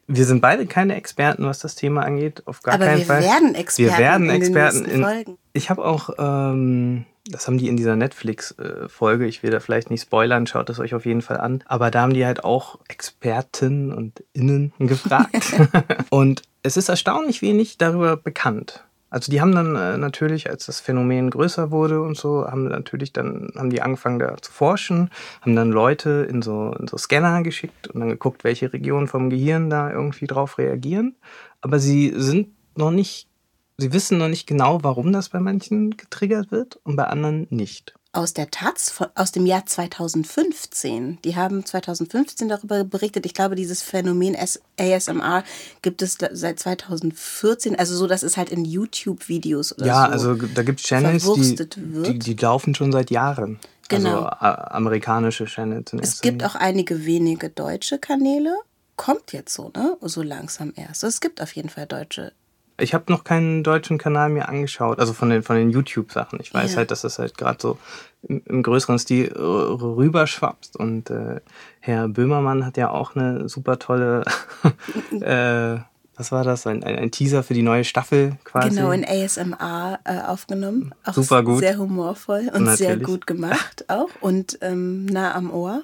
wir 0.07 0.25
sind 0.25 0.41
beide 0.41 0.67
keine 0.67 0.97
Experten, 0.97 1.45
was 1.45 1.59
das 1.59 1.75
Thema 1.75 2.03
angeht, 2.03 2.43
auf 2.47 2.63
gar 2.63 2.75
Aber 2.75 2.87
keinen 2.87 2.99
wir 3.01 3.07
Fall. 3.07 3.23
Werden 3.23 3.55
Experten 3.55 3.93
wir 3.93 3.99
werden 3.99 4.31
Experten 4.31 4.85
in, 4.85 5.03
in 5.03 5.39
Ich 5.53 5.71
habe 5.71 5.85
auch, 5.85 6.11
ähm, 6.19 7.05
das 7.27 7.47
haben 7.47 7.59
die 7.59 7.69
in 7.69 7.77
dieser 7.77 7.95
Netflix-Folge, 7.95 9.27
ich 9.27 9.43
will 9.43 9.51
da 9.51 9.61
vielleicht 9.61 9.91
nicht 9.91 10.03
spoilern, 10.03 10.47
schaut 10.47 10.71
es 10.71 10.79
euch 10.79 10.95
auf 10.95 11.05
jeden 11.05 11.23
Fall 11.23 11.39
an. 11.39 11.63
Aber 11.67 11.91
da 11.91 12.03
haben 12.03 12.15
die 12.15 12.25
halt 12.25 12.43
auch 12.43 12.79
Experten 12.89 13.93
und 13.93 14.25
Innen 14.33 14.73
gefragt. 14.79 15.55
und 16.11 16.43
es 16.63 16.77
ist 16.77 16.89
erstaunlich 16.89 17.43
wenig 17.43 17.79
darüber 17.79 18.17
bekannt. 18.17 18.85
Also 19.11 19.33
die 19.33 19.41
haben 19.41 19.53
dann 19.53 19.75
äh, 19.75 19.97
natürlich, 19.97 20.51
als 20.51 20.67
das 20.67 20.81
Phänomen 20.81 21.31
größer 21.31 21.71
wurde 21.71 22.03
und 22.03 22.17
so, 22.17 22.47
haben 22.47 22.65
natürlich 22.65 23.13
dann, 23.13 23.51
haben 23.57 23.71
die 23.71 23.81
angefangen 23.81 24.19
da 24.19 24.37
zu 24.37 24.53
forschen, 24.53 25.11
haben 25.41 25.57
dann 25.57 25.71
Leute 25.71 26.27
in 26.29 26.43
so, 26.43 26.75
in 26.79 26.87
so 26.89 26.97
Scanner 26.99 27.43
geschickt 27.43 27.89
und 27.89 28.01
dann 28.01 28.11
geguckt, 28.11 28.45
welche 28.45 28.73
Regionen 28.73 29.07
vom 29.07 29.31
Gehirn 29.31 29.71
da 29.71 29.91
irgendwie 29.91 30.27
drauf 30.27 30.59
reagieren. 30.59 31.17
Aber 31.61 31.79
sie 31.79 32.13
sind 32.17 32.49
noch 32.77 32.91
nicht, 32.91 33.29
sie 33.79 33.93
wissen 33.93 34.19
noch 34.19 34.29
nicht 34.29 34.47
genau, 34.47 34.85
warum 34.85 35.13
das 35.13 35.31
bei 35.31 35.41
manchen 35.41 35.97
getriggert 35.97 36.51
wird 36.51 36.79
und 36.85 36.97
bei 36.97 37.05
anderen 37.05 37.47
nicht 37.51 37.98
aus 38.13 38.33
der 38.33 38.51
Taz 38.51 39.03
aus 39.15 39.33
dem 39.33 39.45
Jahr 39.45 39.67
2015. 39.67 41.19
Die 41.25 41.37
haben 41.37 41.65
2015 41.65 42.49
darüber 42.49 42.83
berichtet. 42.85 43.27
Ich 43.27 43.35
glaube, 43.35 43.55
dieses 43.55 43.83
Phänomen 43.83 44.37
ASMR 44.79 45.45
gibt 45.83 46.01
es 46.01 46.17
seit 46.33 46.59
2014. 46.59 47.79
Also 47.79 47.97
so, 47.97 48.07
dass 48.07 48.23
es 48.23 48.37
halt 48.37 48.51
in 48.51 48.65
YouTube-Videos 48.65 49.77
oder 49.77 49.87
ja, 49.87 50.07
so. 50.07 50.31
also 50.31 50.35
da 50.35 50.63
gibt 50.63 50.81
es 50.81 50.87
Channels, 50.87 51.31
die, 51.35 51.57
die, 51.57 52.19
die, 52.19 52.35
laufen 52.35 52.75
schon 52.75 52.93
seit 52.93 53.11
Jahren. 53.11 53.59
Genau. 53.89 54.25
Also 54.25 54.63
amerikanische 54.75 55.45
Channels. 55.45 55.93
Es 56.01 56.21
gibt 56.21 56.45
auch 56.45 56.55
einige 56.55 57.05
wenige 57.05 57.51
deutsche 57.51 57.99
Kanäle. 57.99 58.55
Kommt 58.97 59.33
jetzt 59.33 59.55
so, 59.55 59.71
ne? 59.77 59.97
So 60.01 60.23
langsam 60.23 60.73
erst. 60.75 61.05
Es 61.05 61.21
gibt 61.21 61.41
auf 61.41 61.53
jeden 61.55 61.69
Fall 61.69 61.87
deutsche 61.87 62.33
Ich 62.81 62.95
habe 62.95 63.13
noch 63.13 63.25
keinen 63.25 63.65
deutschen 63.65 63.99
Kanal 63.99 64.29
mir 64.31 64.49
angeschaut, 64.49 64.99
also 65.01 65.13
von 65.13 65.31
den, 65.31 65.43
von 65.43 65.57
den 65.57 65.71
YouTube-Sachen. 65.71 66.39
Ich 66.41 66.55
weiß 66.55 66.73
Ja. 66.73 66.77
halt, 66.79 66.91
dass 66.91 67.03
das 67.03 67.19
halt 67.19 67.37
gerade 67.37 67.59
so 67.61 67.79
im, 68.23 68.43
im 68.47 68.63
größeren 68.63 68.99
Stil 68.99 69.33
rüberschwappst. 69.37 70.77
Und 70.77 71.11
äh, 71.11 71.41
Herr 71.81 72.09
Böhmermann 72.09 72.65
hat 72.65 72.77
ja 72.77 72.91
auch 72.91 73.17
eine 73.17 73.49
super 73.49 73.79
tolle, 73.79 74.25
äh, 75.21 75.79
was 76.17 76.33
war 76.33 76.45
das? 76.45 76.67
Ein, 76.67 76.83
ein, 76.85 77.11
Teaser 77.11 77.43
für 77.43 77.55
die 77.55 77.63
neue 77.63 77.85
Staffel 77.85 78.37
quasi. 78.45 78.71
Genau, 78.71 78.91
in 78.91 79.05
ASMR 79.05 80.01
äh, 80.05 80.21
aufgenommen. 80.21 80.95
Auch 81.05 81.15
Super 81.15 81.43
gut. 81.43 81.61
Sehr 81.61 81.79
humorvoll 81.79 82.51
und 82.53 82.67
sehr 82.77 82.91
Natürlich. 82.91 83.07
gut 83.07 83.27
gemacht 83.27 83.85
auch 83.89 84.11
und 84.21 84.59
ähm, 84.63 85.07
nah 85.07 85.35
am 85.35 85.53
Ohr 85.53 85.83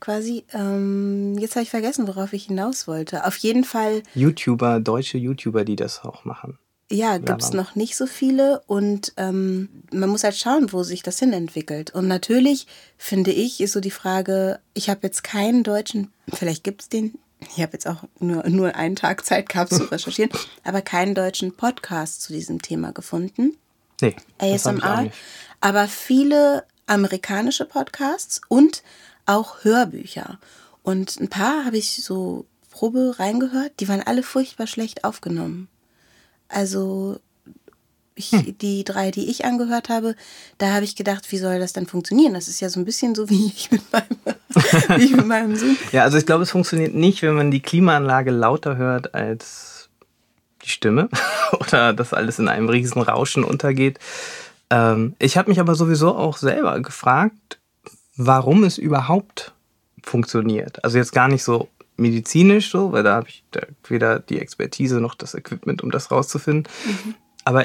quasi. 0.00 0.44
Ähm, 0.52 1.36
jetzt 1.38 1.56
habe 1.56 1.62
ich 1.62 1.70
vergessen, 1.70 2.06
worauf 2.08 2.32
ich 2.32 2.44
hinaus 2.46 2.86
wollte. 2.86 3.26
Auf 3.26 3.36
jeden 3.38 3.64
Fall, 3.64 4.02
YouTuber, 4.14 4.80
deutsche 4.80 5.18
YouTuber, 5.18 5.64
die 5.64 5.76
das 5.76 6.04
auch 6.04 6.24
machen. 6.24 6.58
ja, 6.90 7.18
gibt 7.18 7.42
es 7.42 7.52
noch 7.52 7.74
nicht 7.74 7.96
so 7.96 8.06
viele 8.06 8.60
und 8.66 9.12
ähm, 9.16 9.68
man 9.92 10.08
muss 10.08 10.24
halt 10.24 10.36
schauen, 10.36 10.72
wo 10.72 10.82
sich 10.82 11.02
das 11.02 11.18
hin 11.18 11.32
entwickelt. 11.32 11.90
Und 11.90 12.08
natürlich, 12.08 12.66
finde 12.96 13.30
ich, 13.30 13.60
ist 13.60 13.72
so 13.72 13.80
die 13.80 13.90
Frage, 13.90 14.60
ich 14.74 14.88
habe 14.88 15.00
jetzt 15.02 15.22
keinen 15.22 15.62
deutschen, 15.64 16.12
vielleicht 16.32 16.64
gibt 16.64 16.82
es 16.82 16.88
den, 16.88 17.18
ich 17.40 17.62
habe 17.62 17.74
jetzt 17.74 17.86
auch 17.86 18.04
nur, 18.18 18.48
nur 18.48 18.74
einen 18.74 18.96
Tag 18.96 19.24
Zeit 19.24 19.48
gehabt 19.48 19.72
zu 19.74 19.84
recherchieren, 19.90 20.30
aber 20.64 20.80
keinen 20.80 21.14
deutschen 21.14 21.54
Podcast 21.54 22.22
zu 22.22 22.32
diesem 22.32 22.62
Thema 22.62 22.92
gefunden. 22.92 23.56
Nee, 24.00 24.16
ASMR, 24.38 25.02
nicht. 25.02 25.14
aber 25.60 25.88
viele 25.88 26.64
amerikanische 26.86 27.64
Podcasts 27.64 28.40
und 28.48 28.82
auch 29.28 29.64
Hörbücher. 29.64 30.38
Und 30.82 31.20
ein 31.20 31.28
paar 31.28 31.64
habe 31.64 31.76
ich 31.76 32.02
so 32.02 32.46
Probe 32.70 33.16
reingehört, 33.18 33.72
die 33.80 33.88
waren 33.88 34.02
alle 34.02 34.22
furchtbar 34.22 34.66
schlecht 34.66 35.04
aufgenommen. 35.04 35.68
Also 36.48 37.18
ich, 38.14 38.32
Hm. 38.32 38.58
die 38.58 38.84
drei, 38.84 39.10
die 39.10 39.30
ich 39.30 39.44
angehört 39.44 39.88
habe, 39.88 40.14
da 40.58 40.72
habe 40.74 40.84
ich 40.84 40.96
gedacht, 40.96 41.30
wie 41.30 41.38
soll 41.38 41.60
das 41.60 41.72
denn 41.72 41.86
funktionieren? 41.86 42.34
Das 42.34 42.48
ist 42.48 42.60
ja 42.60 42.68
so 42.68 42.80
ein 42.80 42.84
bisschen 42.84 43.14
so 43.14 43.28
wie 43.30 43.46
ich 43.46 43.70
mit 43.70 43.82
meinem, 43.92 45.00
ich 45.00 45.12
mit 45.12 45.26
meinem 45.26 45.56
Sohn. 45.56 45.76
Ja, 45.92 46.02
also 46.02 46.18
ich 46.18 46.26
glaube, 46.26 46.42
es 46.42 46.50
funktioniert 46.50 46.94
nicht, 46.94 47.22
wenn 47.22 47.34
man 47.34 47.50
die 47.50 47.60
Klimaanlage 47.60 48.30
lauter 48.30 48.76
hört 48.76 49.14
als 49.14 49.88
die 50.64 50.70
Stimme 50.70 51.08
oder 51.60 51.92
das 51.92 52.12
alles 52.12 52.38
in 52.38 52.48
einem 52.48 52.68
riesen 52.68 53.02
Rauschen 53.02 53.44
untergeht. 53.44 53.98
Ähm, 54.70 55.14
ich 55.18 55.36
habe 55.36 55.50
mich 55.50 55.60
aber 55.60 55.74
sowieso 55.74 56.14
auch 56.16 56.36
selber 56.36 56.80
gefragt, 56.80 57.57
warum 58.18 58.64
es 58.64 58.76
überhaupt 58.76 59.54
funktioniert. 60.02 60.84
Also 60.84 60.98
jetzt 60.98 61.12
gar 61.12 61.28
nicht 61.28 61.44
so 61.44 61.68
medizinisch 61.96 62.70
so, 62.70 62.92
weil 62.92 63.02
da 63.02 63.14
habe 63.14 63.28
ich 63.28 63.44
da 63.50 63.60
weder 63.86 64.18
die 64.18 64.40
Expertise 64.40 65.00
noch 65.00 65.14
das 65.14 65.34
Equipment, 65.34 65.82
um 65.82 65.90
das 65.90 66.10
rauszufinden. 66.10 66.70
Aber 67.44 67.64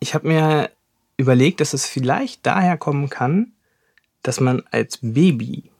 ich 0.00 0.14
habe 0.14 0.28
mir 0.28 0.70
überlegt, 1.16 1.60
dass 1.60 1.72
es 1.72 1.86
vielleicht 1.86 2.44
daher 2.46 2.76
kommen 2.76 3.08
kann, 3.08 3.52
dass 4.22 4.40
man 4.40 4.62
als 4.70 4.98
Baby, 5.00 5.70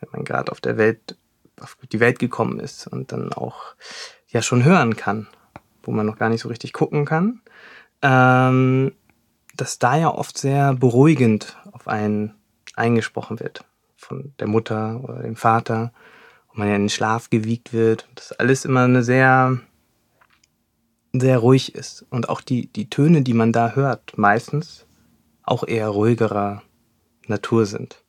wenn 0.00 0.10
man 0.12 0.24
gerade 0.24 0.52
auf 0.52 0.60
der 0.60 0.76
Welt, 0.76 1.16
auf 1.60 1.76
die 1.90 2.00
Welt 2.00 2.18
gekommen 2.18 2.58
ist 2.58 2.88
und 2.88 3.12
dann 3.12 3.32
auch 3.32 3.74
ja 4.28 4.42
schon 4.42 4.64
hören 4.64 4.96
kann, 4.96 5.28
wo 5.84 5.92
man 5.92 6.06
noch 6.06 6.18
gar 6.18 6.28
nicht 6.28 6.42
so 6.42 6.48
richtig 6.48 6.72
gucken 6.72 7.04
kann, 7.04 7.40
ähm, 8.02 8.92
dass 9.56 9.78
da 9.78 9.96
ja 9.96 10.08
oft 10.08 10.36
sehr 10.36 10.74
beruhigend 10.74 11.56
auf 11.72 11.86
einen 11.86 12.34
eingesprochen 12.82 13.40
wird 13.40 13.64
von 13.96 14.32
der 14.38 14.48
Mutter 14.48 15.00
oder 15.02 15.22
dem 15.22 15.36
Vater 15.36 15.92
und 16.48 16.58
man 16.58 16.68
ja 16.68 16.74
in 16.74 16.82
den 16.82 16.88
Schlaf 16.88 17.30
gewiegt 17.30 17.72
wird. 17.72 18.08
Das 18.14 18.32
alles 18.32 18.64
immer 18.64 18.84
eine 18.84 19.02
sehr 19.02 19.58
sehr 21.14 21.38
ruhig 21.38 21.74
ist 21.74 22.06
und 22.10 22.28
auch 22.28 22.40
die 22.40 22.66
die 22.66 22.90
Töne, 22.90 23.22
die 23.22 23.34
man 23.34 23.52
da 23.52 23.72
hört, 23.72 24.18
meistens 24.18 24.86
auch 25.42 25.66
eher 25.66 25.88
ruhigerer 25.88 26.62
Natur 27.26 27.66
sind. 27.66 28.02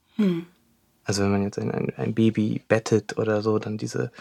Also 1.06 1.24
wenn 1.24 1.32
man 1.32 1.44
jetzt 1.44 1.60
ein, 1.60 1.94
ein, 1.98 2.14
Baby 2.14 2.62
bettet 2.68 3.18
oder 3.18 3.42
so, 3.42 3.60
dann 3.60 3.78
diese, 3.78 4.12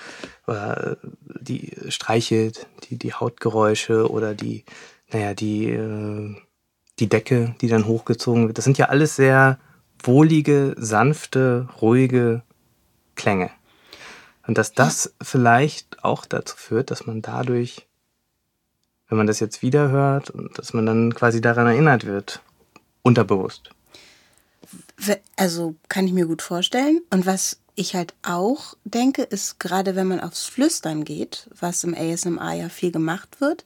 oder 0.47 0.97
die 1.41 1.77
streichelt, 1.89 2.67
die, 2.85 2.97
die 2.97 3.15
Hautgeräusche 3.15 4.11
oder 4.11 4.35
die, 4.35 4.65
naja, 5.13 5.35
die, 5.35 5.71
äh, 5.71 6.35
die 6.99 7.09
Decke, 7.09 7.55
die 7.61 7.69
dann 7.69 7.87
hochgezogen 7.87 8.49
wird. 8.49 8.59
Das 8.59 8.65
sind 8.65 8.79
ja 8.79 8.87
alles 8.87 9.15
sehr 9.15 9.59
wohlige, 10.07 10.75
sanfte, 10.79 11.69
ruhige 11.81 12.43
Klänge. 13.15 13.51
Und 14.47 14.59
dass 14.59 14.73
das 14.73 15.15
vielleicht 15.23 16.03
auch 16.05 16.27
dazu 16.27 16.57
führt, 16.57 16.91
dass 16.91 17.07
man 17.07 17.23
dadurch, 17.23 17.87
wenn 19.09 19.19
man 19.19 19.27
das 19.27 19.41
jetzt 19.41 19.63
wieder 19.63 19.91
hört, 19.91 20.31
und 20.31 20.59
dass 20.59 20.73
man 20.73 20.87
dann 20.87 21.15
quasi 21.15 21.41
daran 21.41 21.67
erinnert 21.67 22.07
wird, 22.07 22.43
unterbewusst. 23.03 23.71
Also 25.37 25.75
kann 25.89 26.07
ich 26.07 26.13
mir 26.13 26.27
gut 26.27 26.43
vorstellen. 26.43 27.01
Und 27.11 27.27
was 27.27 27.61
ich 27.75 27.95
halt 27.95 28.15
auch 28.23 28.75
denke, 28.85 29.23
ist 29.23 29.59
gerade 29.59 29.97
wenn 29.97 30.09
man 30.09 30.21
aufs 30.21 30.47
Flüstern 30.47 31.05
geht, 31.05 31.49
was 31.59 31.85
im 31.85 31.95
ASMR 31.95 32.53
ja 32.53 32.69
viel 32.69 32.93
gemacht 32.93 33.41
wird, 33.41 33.65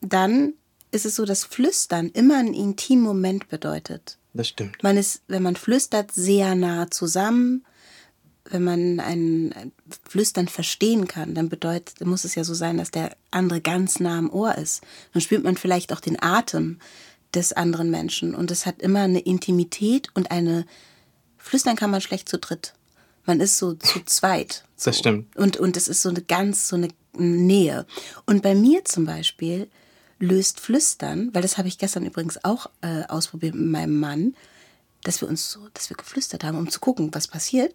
dann 0.00 0.54
ist 0.90 1.06
es 1.06 1.16
so, 1.16 1.24
dass 1.24 1.44
Flüstern 1.44 2.08
immer 2.08 2.38
einen 2.38 2.54
intimen 2.54 3.04
Moment 3.04 3.48
bedeutet. 3.48 4.18
Das 4.34 4.48
stimmt. 4.48 4.82
Man 4.82 4.96
ist, 4.96 5.22
wenn 5.28 5.42
man 5.42 5.56
flüstert, 5.56 6.12
sehr 6.12 6.54
nah 6.54 6.90
zusammen. 6.90 7.64
Wenn 8.44 8.64
man 8.64 9.00
ein, 9.00 9.52
ein 9.52 9.72
Flüstern 10.08 10.48
verstehen 10.48 11.06
kann, 11.06 11.34
dann 11.34 11.48
bedeutet, 11.48 12.04
muss 12.04 12.24
es 12.24 12.34
ja 12.34 12.44
so 12.44 12.54
sein, 12.54 12.76
dass 12.76 12.90
der 12.90 13.16
andere 13.30 13.60
ganz 13.60 14.00
nah 14.00 14.18
am 14.18 14.30
Ohr 14.30 14.56
ist. 14.56 14.82
Dann 15.12 15.22
spürt 15.22 15.44
man 15.44 15.56
vielleicht 15.56 15.92
auch 15.92 16.00
den 16.00 16.20
Atem 16.22 16.78
des 17.34 17.52
anderen 17.52 17.90
Menschen. 17.90 18.34
Und 18.34 18.50
es 18.50 18.66
hat 18.66 18.82
immer 18.82 19.00
eine 19.00 19.20
Intimität 19.20 20.08
und 20.14 20.30
eine. 20.30 20.66
Flüstern 21.38 21.76
kann 21.76 21.90
man 21.90 22.00
schlecht 22.00 22.28
zu 22.28 22.38
dritt. 22.38 22.74
Man 23.24 23.40
ist 23.40 23.58
so 23.58 23.74
zu 23.74 24.04
zweit. 24.04 24.64
So. 24.76 24.90
Das 24.90 24.98
stimmt. 24.98 25.36
Und, 25.36 25.56
und 25.56 25.76
es 25.76 25.88
ist 25.88 26.02
so 26.02 26.08
eine 26.08 26.22
ganz, 26.22 26.68
so 26.68 26.76
eine 26.76 26.88
Nähe. 27.14 27.86
Und 28.26 28.42
bei 28.42 28.54
mir 28.54 28.84
zum 28.84 29.06
Beispiel 29.06 29.68
löst 30.22 30.60
Flüstern, 30.60 31.30
weil 31.32 31.42
das 31.42 31.58
habe 31.58 31.66
ich 31.66 31.78
gestern 31.78 32.06
übrigens 32.06 32.44
auch 32.44 32.70
äh, 32.80 33.02
ausprobiert 33.08 33.56
mit 33.56 33.66
meinem 33.66 33.98
Mann, 33.98 34.36
dass 35.02 35.20
wir 35.20 35.28
uns 35.28 35.50
so, 35.50 35.68
dass 35.74 35.90
wir 35.90 35.96
geflüstert 35.96 36.44
haben, 36.44 36.56
um 36.56 36.70
zu 36.70 36.78
gucken, 36.78 37.12
was 37.12 37.26
passiert, 37.26 37.74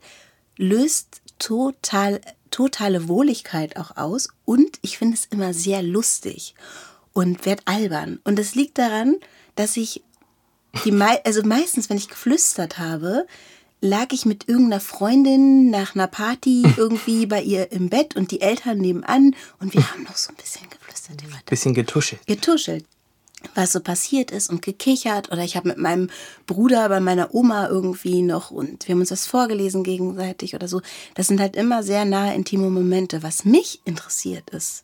löst 0.55 1.21
total, 1.39 2.21
totale 2.49 3.09
Wohligkeit 3.09 3.75
auch 3.75 3.97
aus 3.97 4.29
und 4.45 4.79
ich 4.81 4.97
finde 4.97 5.15
es 5.15 5.25
immer 5.25 5.53
sehr 5.53 5.83
lustig 5.83 6.55
und 7.11 7.45
werd 7.45 7.63
albern. 7.65 8.21
Und 8.23 8.39
das 8.39 8.55
liegt 8.55 8.77
daran, 8.77 9.17
dass 9.55 9.75
ich 9.75 10.01
die 10.85 10.93
also 11.25 11.43
meistens, 11.43 11.89
wenn 11.89 11.97
ich 11.97 12.07
geflüstert 12.07 12.79
habe, 12.79 13.27
lag 13.81 14.07
ich 14.11 14.25
mit 14.25 14.47
irgendeiner 14.47 14.81
Freundin 14.81 15.69
nach 15.69 15.95
einer 15.95 16.07
Party 16.07 16.63
irgendwie 16.77 17.25
bei 17.25 17.41
ihr 17.41 17.71
im 17.71 17.89
Bett 17.89 18.15
und 18.15 18.31
die 18.31 18.41
Eltern 18.41 18.79
nebenan 18.79 19.35
und 19.59 19.73
wir 19.73 19.91
haben 19.91 20.03
noch 20.03 20.17
so 20.17 20.29
ein 20.31 20.35
bisschen 20.35 20.69
geflüstert. 20.69 21.21
das 21.21 21.43
Bisschen 21.45 21.73
getuschelt. 21.73 22.25
getuschelt, 22.25 22.85
was 23.55 23.71
so 23.71 23.79
passiert 23.79 24.31
ist 24.31 24.49
und 24.49 24.61
gekichert. 24.61 25.31
Oder 25.31 25.43
ich 25.43 25.55
habe 25.55 25.67
mit 25.69 25.77
meinem 25.77 26.09
Bruder 26.47 26.89
bei 26.89 26.99
meiner 26.99 27.33
Oma 27.33 27.67
irgendwie 27.67 28.21
noch 28.21 28.51
und 28.51 28.87
wir 28.87 28.93
haben 28.93 28.99
uns 28.99 29.09
das 29.09 29.27
vorgelesen 29.27 29.83
gegenseitig 29.83 30.55
oder 30.55 30.67
so. 30.67 30.81
Das 31.15 31.27
sind 31.27 31.39
halt 31.39 31.55
immer 31.55 31.83
sehr 31.83 32.05
nahe 32.05 32.33
intime 32.33 32.69
Momente. 32.69 33.23
Was 33.23 33.45
mich 33.45 33.81
interessiert 33.85 34.49
ist, 34.49 34.83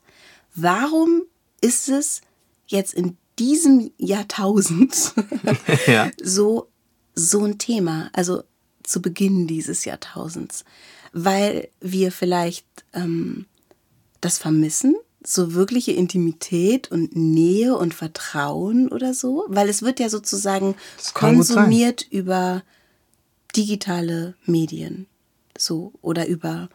warum 0.55 1.23
ist 1.61 1.89
es 1.89 2.21
jetzt 2.67 2.93
in 2.93 3.17
diesem 3.39 3.91
Jahrtausend 3.97 5.13
Ja. 5.87 6.11
so, 6.21 6.67
so 7.15 7.43
ein 7.43 7.57
Thema, 7.57 8.09
also 8.13 8.43
zu 8.83 9.01
Beginn 9.01 9.47
dieses 9.47 9.85
Jahrtausends, 9.85 10.65
weil 11.13 11.69
wir 11.79 12.11
vielleicht 12.11 12.65
ähm, 12.93 13.45
das 14.21 14.37
vermissen, 14.37 14.95
so 15.25 15.53
wirkliche 15.53 15.93
Intimität 15.93 16.91
und 16.91 17.15
Nähe 17.15 17.77
und 17.77 17.93
Vertrauen 17.93 18.89
oder 18.89 19.13
so, 19.13 19.45
weil 19.47 19.69
es 19.69 19.81
wird 19.81 19.99
ja 19.99 20.09
sozusagen 20.09 20.75
konsumiert 21.13 22.05
über 22.09 22.63
digitale 23.55 24.35
Medien, 24.45 25.07
so 25.57 25.93
oder 26.01 26.27
über 26.27 26.69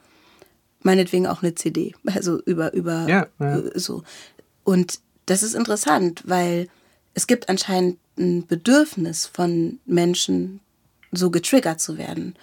meinetwegen 0.80 1.26
auch 1.26 1.42
eine 1.42 1.54
CD, 1.54 1.94
also 2.06 2.40
über 2.42 2.72
über 2.72 3.06
Ja, 3.08 3.26
ja. 3.38 3.58
äh, 3.58 3.78
so 3.78 4.02
und 4.64 5.00
das 5.26 5.42
ist 5.42 5.54
interessant, 5.54 6.22
weil 6.26 6.68
es 7.12 7.26
gibt 7.26 7.48
anscheinend 7.48 7.98
ein 8.18 8.46
Bedürfnis 8.46 9.26
von 9.26 9.78
Menschen, 9.84 10.60
so 11.12 11.30
getriggert 11.30 11.80
zu 11.80 11.98
werden. 11.98 12.34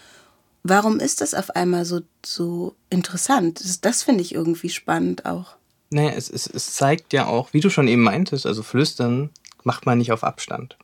Warum 0.63 1.00
ist 1.00 1.22
das 1.22 1.34
auf 1.34 1.51
einmal 1.51 1.86
so, 1.86 2.01
so 2.25 2.75
interessant? 2.89 3.60
Das, 3.60 3.81
das 3.81 4.03
finde 4.03 4.22
ich 4.22 4.34
irgendwie 4.34 4.69
spannend 4.69 5.25
auch. 5.25 5.55
Naja, 5.91 6.12
es, 6.15 6.29
es, 6.29 6.48
es 6.48 6.74
zeigt 6.74 7.13
ja 7.13 7.27
auch, 7.27 7.53
wie 7.53 7.60
du 7.60 7.69
schon 7.69 7.88
eben 7.88 8.01
meintest, 8.01 8.45
also 8.45 8.63
flüstern 8.63 9.29
macht 9.63 9.86
man 9.86 9.98
nicht 9.98 10.12
auf 10.12 10.24
Abstand. 10.24 10.77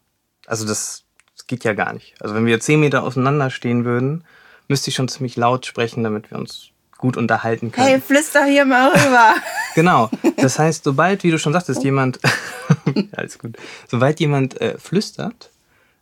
Also 0.45 0.67
das, 0.67 1.03
das 1.35 1.47
geht 1.47 1.63
ja 1.63 1.73
gar 1.73 1.93
nicht. 1.93 2.13
Also 2.21 2.35
wenn 2.35 2.45
wir 2.45 2.59
zehn 2.59 2.79
Meter 2.79 3.03
auseinander 3.03 3.49
stehen 3.49 3.85
würden, 3.85 4.23
müsste 4.67 4.89
ich 4.89 4.95
schon 4.95 5.07
ziemlich 5.07 5.35
laut 5.35 5.65
sprechen, 5.65 6.03
damit 6.03 6.31
wir 6.31 6.37
uns 6.37 6.69
gut 6.97 7.17
unterhalten 7.17 7.71
können. 7.71 8.01
flüster 8.01 8.45
hier 8.45 8.65
mal 8.65 8.89
rüber. 8.89 9.35
Genau. 9.73 10.09
Das 10.35 10.59
heißt, 10.59 10.83
sobald, 10.83 11.23
wie 11.23 11.31
du 11.31 11.39
schon 11.39 11.53
sagtest, 11.53 11.81
jemand, 11.83 12.19
alles 13.13 13.39
gut, 13.39 13.55
sobald 13.87 14.19
jemand 14.19 14.59
äh, 14.59 14.77
flüstert, 14.77 15.49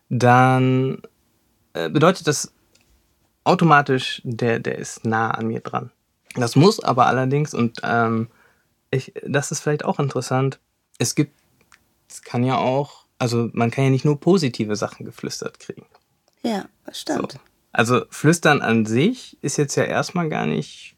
dann 0.10 1.04
bedeutet 1.74 2.28
das 2.28 2.54
automatisch, 3.44 4.22
der, 4.24 4.60
der 4.60 4.78
ist 4.78 5.06
nah 5.06 5.32
an 5.32 5.48
mir 5.48 5.62
dran. 5.62 5.92
Das 6.36 6.56
muss 6.56 6.80
aber 6.84 7.08
allerdings, 7.08 7.54
und 7.54 7.82
ähm, 7.84 8.28
ich, 8.92 9.14
das 9.26 9.52
ist 9.52 9.62
vielleicht 9.62 9.86
auch 9.86 10.00
interessant, 10.00 10.60
es 10.98 11.16
gibt, 11.16 11.34
es 12.10 12.22
kann 12.22 12.44
ja 12.44 12.58
auch, 12.58 13.06
also 13.18 13.50
man 13.54 13.72
kann 13.72 13.86
ja 13.86 13.90
nicht 13.90 14.06
nur 14.06 14.20
positive 14.20 14.76
Sachen 14.76 15.06
geflüstert 15.06 15.60
kriegen. 15.60 15.86
Ja, 16.44 16.66
das 16.86 17.02
stimmt. 17.02 17.34
So. 17.34 17.40
Also 17.72 18.02
flüstern 18.10 18.62
an 18.62 18.86
sich 18.86 19.38
ist 19.42 19.58
jetzt 19.58 19.76
ja 19.76 19.84
erstmal 19.84 20.30
gar 20.30 20.46
nicht 20.46 20.96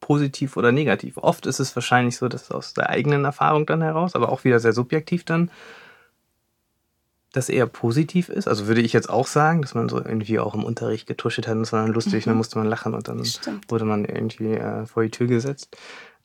positiv 0.00 0.56
oder 0.56 0.72
negativ. 0.72 1.16
Oft 1.16 1.46
ist 1.46 1.58
es 1.58 1.74
wahrscheinlich 1.74 2.16
so, 2.16 2.28
dass 2.28 2.50
aus 2.50 2.74
der 2.74 2.90
eigenen 2.90 3.24
Erfahrung 3.24 3.66
dann 3.66 3.82
heraus, 3.82 4.14
aber 4.14 4.30
auch 4.30 4.44
wieder 4.44 4.60
sehr 4.60 4.72
subjektiv 4.72 5.24
dann, 5.24 5.50
das 7.36 7.48
eher 7.50 7.66
positiv 7.66 8.28
ist. 8.28 8.48
Also 8.48 8.66
würde 8.66 8.80
ich 8.80 8.92
jetzt 8.92 9.10
auch 9.10 9.26
sagen, 9.26 9.60
dass 9.60 9.74
man 9.74 9.88
so 9.88 9.98
irgendwie 9.98 10.38
auch 10.38 10.54
im 10.54 10.64
Unterricht 10.64 11.06
getuschelt 11.06 11.46
hat 11.46 11.56
und 11.56 11.62
es 11.62 11.72
war 11.72 11.82
dann 11.82 11.92
lustig, 11.92 12.24
mhm. 12.24 12.30
dann 12.30 12.38
musste 12.38 12.58
man 12.58 12.66
lachen 12.66 12.94
und 12.94 13.08
dann 13.08 13.24
Stimmt. 13.24 13.70
wurde 13.70 13.84
man 13.84 14.04
irgendwie 14.04 14.54
äh, 14.54 14.86
vor 14.86 15.02
die 15.02 15.10
Tür 15.10 15.26
gesetzt. 15.26 15.76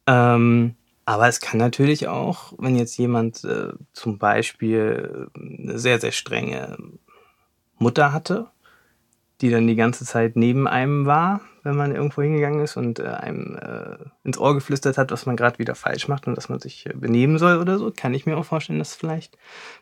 Ähm, 0.07 0.75
aber 1.05 1.27
es 1.27 1.41
kann 1.41 1.59
natürlich 1.59 2.07
auch, 2.07 2.53
wenn 2.57 2.77
jetzt 2.77 2.97
jemand 2.97 3.43
äh, 3.43 3.73
zum 3.91 4.17
Beispiel 4.17 5.27
eine 5.35 5.77
sehr, 5.77 5.99
sehr 5.99 6.13
strenge 6.13 6.77
Mutter 7.77 8.13
hatte, 8.13 8.47
die 9.41 9.49
dann 9.49 9.67
die 9.67 9.75
ganze 9.75 10.05
Zeit 10.05 10.35
neben 10.35 10.67
einem 10.67 11.05
war, 11.05 11.41
wenn 11.63 11.75
man 11.75 11.93
irgendwo 11.93 12.21
hingegangen 12.21 12.63
ist 12.63 12.77
und 12.77 12.99
äh, 12.99 13.07
einem 13.07 13.57
äh, 13.57 13.97
ins 14.23 14.37
Ohr 14.37 14.53
geflüstert 14.53 14.97
hat, 14.97 15.11
was 15.11 15.25
man 15.25 15.35
gerade 15.35 15.59
wieder 15.59 15.75
falsch 15.75 16.07
macht 16.07 16.27
und 16.27 16.35
dass 16.35 16.49
man 16.49 16.59
sich 16.59 16.85
äh, 16.85 16.93
benehmen 16.93 17.37
soll 17.37 17.57
oder 17.57 17.77
so, 17.77 17.91
kann 17.95 18.13
ich 18.13 18.25
mir 18.25 18.37
auch 18.37 18.45
vorstellen, 18.45 18.79
dass 18.79 18.95
vielleicht 18.95 19.37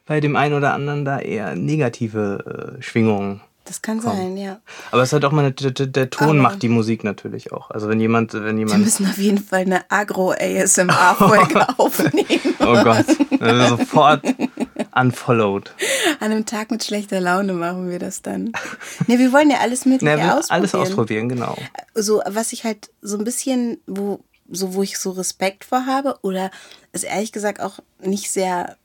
bei 0.06 0.20
dem 0.20 0.36
einen 0.36 0.56
oder 0.56 0.74
anderen 0.74 1.06
da 1.06 1.20
eher 1.20 1.56
negative 1.56 2.78
äh, 2.78 2.82
Schwingungen 2.82 3.42
das 3.70 3.84
kann 3.84 4.00
kommen. 4.00 4.18
sein, 4.18 4.38
ja. 4.38 4.60
Aber 4.92 5.04
es 5.04 5.10
ist 5.10 5.13
halt 5.13 5.25
auch 5.25 5.32
mal, 5.32 5.51
der, 5.51 5.72
der 5.72 6.10
Ton 6.10 6.30
Aber 6.30 6.39
macht 6.39 6.63
die 6.63 6.70
Musik 6.70 7.04
natürlich 7.04 7.54
auch. 7.54 7.70
Also 7.70 7.88
wenn 7.88 8.00
jemand, 8.00 8.34
wenn 8.34 8.58
jemand. 8.58 8.80
Wir 8.80 8.84
müssen 8.84 9.06
auf 9.06 9.20
jeden 9.20 9.38
Fall 9.38 9.62
eine 9.62 9.84
Agro-ASMR-Folge 9.89 11.68
aufnehmen. 11.78 12.56
Oh 12.62 12.84
Gott. 12.84 13.06
Also 13.39 13.78
sofort 13.78 14.24
unfollowed. 14.96 15.72
An 16.20 16.32
einem 16.32 16.46
Tag 16.46 16.70
mit 16.72 16.84
schlechter 16.84 17.22
Laune 17.22 17.54
machen 17.54 17.90
wir 17.90 18.00
das 18.00 18.22
dann. 18.22 18.52
Ne, 19.08 19.18
wir 19.20 19.32
wollen 19.32 19.50
ja 19.50 19.60
alles 19.60 19.86
Mögliche 19.86 20.16
nee, 20.16 20.22
ausprobieren. 20.22 20.46
Alles 20.50 20.76
ausprobieren, 20.76 21.30
genau. 21.30 21.58
So, 21.96 22.22
was 22.26 22.52
ich 22.52 22.66
halt 22.66 22.90
so 23.02 23.18
ein 23.18 23.24
bisschen, 23.24 23.80
wo, 23.88 24.20
so, 24.50 24.74
wo 24.74 24.84
ich 24.84 25.00
so 25.00 25.12
Respekt 25.12 25.64
vor 25.64 25.86
habe, 25.86 26.20
oder 26.22 26.52
es 26.92 27.04
ehrlich 27.04 27.32
gesagt 27.32 27.62
auch 27.62 27.80
nicht 28.02 28.32
sehr, 28.32 28.78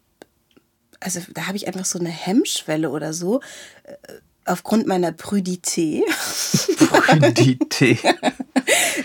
also 1.01 1.21
da 1.33 1.47
habe 1.47 1.57
ich 1.57 1.67
einfach 1.67 1.85
so 1.85 1.99
eine 1.99 2.11
Hemmschwelle 2.11 2.91
oder 2.91 3.13
so 3.13 3.41
äh, 3.85 3.97
aufgrund 4.45 4.87
meiner 4.87 5.13
Prüdität. 5.13 6.05
Prüdität. 6.79 7.99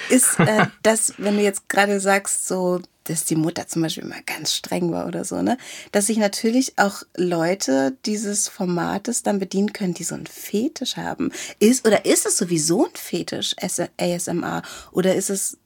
ist, 0.10 0.40
äh, 0.40 0.66
dass, 0.84 1.14
wenn 1.18 1.38
du 1.38 1.44
jetzt 1.44 1.70
gerade 1.70 2.00
sagst, 2.00 2.48
so, 2.48 2.82
dass 3.04 3.26
die 3.26 3.36
Mutter 3.36 3.68
zum 3.68 3.82
Beispiel 3.82 4.04
immer 4.04 4.22
ganz 4.26 4.54
streng 4.54 4.92
war 4.92 5.08
oder 5.08 5.26
so, 5.26 5.42
ne, 5.42 5.58
dass 5.92 6.08
sich 6.08 6.18
natürlich 6.18 6.78
auch 6.78 7.04
Leute 7.16 7.98
dieses 8.06 8.48
Formates 8.48 9.24
dann 9.24 9.40
bedienen 9.40 9.74
können, 9.74 9.94
die 9.94 10.04
so 10.04 10.16
einen 10.16 10.28
Fetisch 10.28 10.98
haben. 10.98 11.32
Ist, 11.60 11.88
oder 11.88 12.06
ist 12.06 12.26
es 12.26 12.38
sowieso 12.38 12.86
ein 12.86 12.96
Fetisch, 12.96 13.56
ASMR? 13.98 14.62
Oder 14.92 15.16
ist 15.16 15.30
es, 15.30 15.58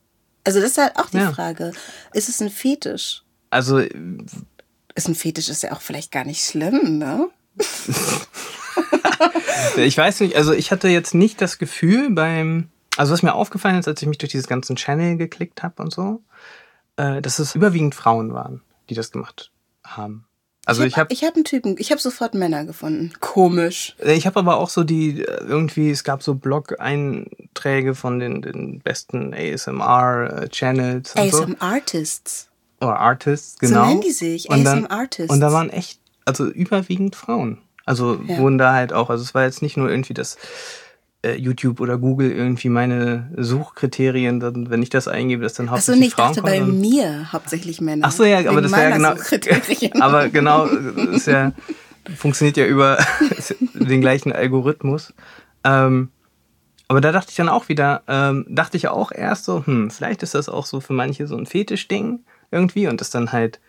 also 0.43 0.61
das 0.61 0.71
ist 0.71 0.77
halt 0.77 0.97
auch 0.97 1.09
die 1.09 1.17
ja. 1.17 1.33
Frage. 1.33 1.73
Ist 2.13 2.29
es 2.29 2.41
ein 2.41 2.49
Fetisch? 2.49 3.23
Also, 3.49 3.79
ist 3.79 5.07
ein 5.07 5.15
Fetisch 5.15 5.49
ist 5.49 5.63
ja 5.63 5.73
auch 5.73 5.81
vielleicht 5.81 6.11
gar 6.11 6.25
nicht 6.25 6.43
schlimm, 6.43 6.97
ne? 6.97 7.29
ich 9.77 9.97
weiß 9.97 10.21
nicht, 10.21 10.35
also 10.35 10.53
ich 10.53 10.71
hatte 10.71 10.87
jetzt 10.87 11.13
nicht 11.13 11.41
das 11.41 11.57
Gefühl 11.57 12.11
beim, 12.11 12.69
also 12.97 13.13
was 13.13 13.23
mir 13.23 13.33
aufgefallen 13.33 13.79
ist, 13.79 13.87
als 13.87 14.01
ich 14.01 14.07
mich 14.07 14.17
durch 14.17 14.31
dieses 14.31 14.47
ganzen 14.47 14.75
Channel 14.75 15.17
geklickt 15.17 15.63
habe 15.63 15.81
und 15.81 15.93
so, 15.93 16.21
äh, 16.97 17.21
dass 17.21 17.39
es 17.39 17.55
überwiegend 17.55 17.95
Frauen 17.95 18.33
waren, 18.33 18.61
die 18.89 18.93
das 18.93 19.11
gemacht 19.11 19.51
haben. 19.83 20.25
Also 20.65 20.83
ich 20.83 20.97
habe 20.97 21.11
ich 21.11 21.21
habe 21.23 21.31
hab 21.31 21.35
einen 21.35 21.43
Typen, 21.43 21.75
ich 21.77 21.91
habe 21.91 21.99
sofort 21.99 22.35
Männer 22.35 22.63
gefunden. 22.63 23.11
Komisch. 23.19 23.95
Äh, 23.99 24.13
ich 24.13 24.25
habe 24.25 24.39
aber 24.39 24.57
auch 24.57 24.69
so 24.69 24.83
die 24.83 25.21
irgendwie 25.21 25.91
es 25.91 26.05
gab 26.05 26.23
so 26.23 26.35
Blog-Einträge 26.35 27.95
von 27.95 28.19
den, 28.19 28.41
den 28.41 28.79
besten 28.79 29.33
ASMR 29.33 30.47
Channels 30.49 31.15
ASM 31.17 31.55
Artists. 31.59 32.49
Oder 32.79 32.99
Artists, 32.99 33.59
genau. 33.59 33.83
So 33.83 33.89
nennen 33.89 34.01
die 34.01 34.11
sich, 34.11 34.51
ASM 34.51 34.85
Artists. 34.87 35.33
Und 35.33 35.41
da 35.41 35.51
waren 35.51 35.69
echt 35.69 35.99
also 36.25 36.45
überwiegend 36.45 37.15
Frauen. 37.15 37.59
Also 37.85 38.21
ja. 38.25 38.37
wurden 38.37 38.57
da 38.57 38.73
halt 38.73 38.93
auch, 38.93 39.09
also 39.09 39.21
es 39.21 39.35
war 39.35 39.43
jetzt 39.43 39.61
nicht 39.61 39.75
nur 39.75 39.89
irgendwie 39.89 40.13
das 40.13 40.37
äh, 41.23 41.35
YouTube 41.35 41.79
oder 41.79 41.97
Google 41.97 42.31
irgendwie 42.31 42.69
meine 42.69 43.31
Suchkriterien, 43.37 44.39
dann, 44.39 44.69
wenn 44.69 44.83
ich 44.83 44.89
das 44.89 45.07
eingebe, 45.07 45.43
dass 45.43 45.53
dann 45.53 45.71
hauptsächlich 45.71 46.13
Achso, 46.13 46.23
nee, 46.23 46.31
ich 46.31 46.35
dachte 46.35 46.41
bei 46.41 46.61
mir 46.61 47.31
hauptsächlich 47.31 47.81
Männer. 47.81 48.07
Ach 48.07 48.11
so, 48.11 48.23
ja, 48.23 48.39
aber 48.49 48.61
das 48.61 48.71
wäre 48.71 48.89
ja 48.89 48.97
genau, 48.97 49.99
aber 50.05 50.29
genau, 50.29 50.65
ist 51.11 51.27
ja, 51.27 51.53
funktioniert 52.15 52.57
ja 52.57 52.65
über 52.65 52.97
den 53.73 54.01
gleichen 54.01 54.31
Algorithmus. 54.31 55.13
Ähm, 55.63 56.09
aber 56.89 57.01
da 57.01 57.11
dachte 57.11 57.29
ich 57.31 57.37
dann 57.37 57.49
auch 57.49 57.69
wieder, 57.69 58.03
ähm, 58.07 58.45
dachte 58.49 58.77
ich 58.77 58.89
auch 58.89 59.11
erst 59.11 59.45
so, 59.45 59.65
hm, 59.65 59.89
vielleicht 59.89 60.21
ist 60.23 60.35
das 60.35 60.49
auch 60.49 60.65
so 60.65 60.81
für 60.81 60.93
manche 60.93 61.25
so 61.25 61.37
ein 61.37 61.45
Fetischding 61.45 62.19
irgendwie 62.51 62.87
und 62.87 63.01
das 63.01 63.09
dann 63.09 63.31
halt 63.31 63.59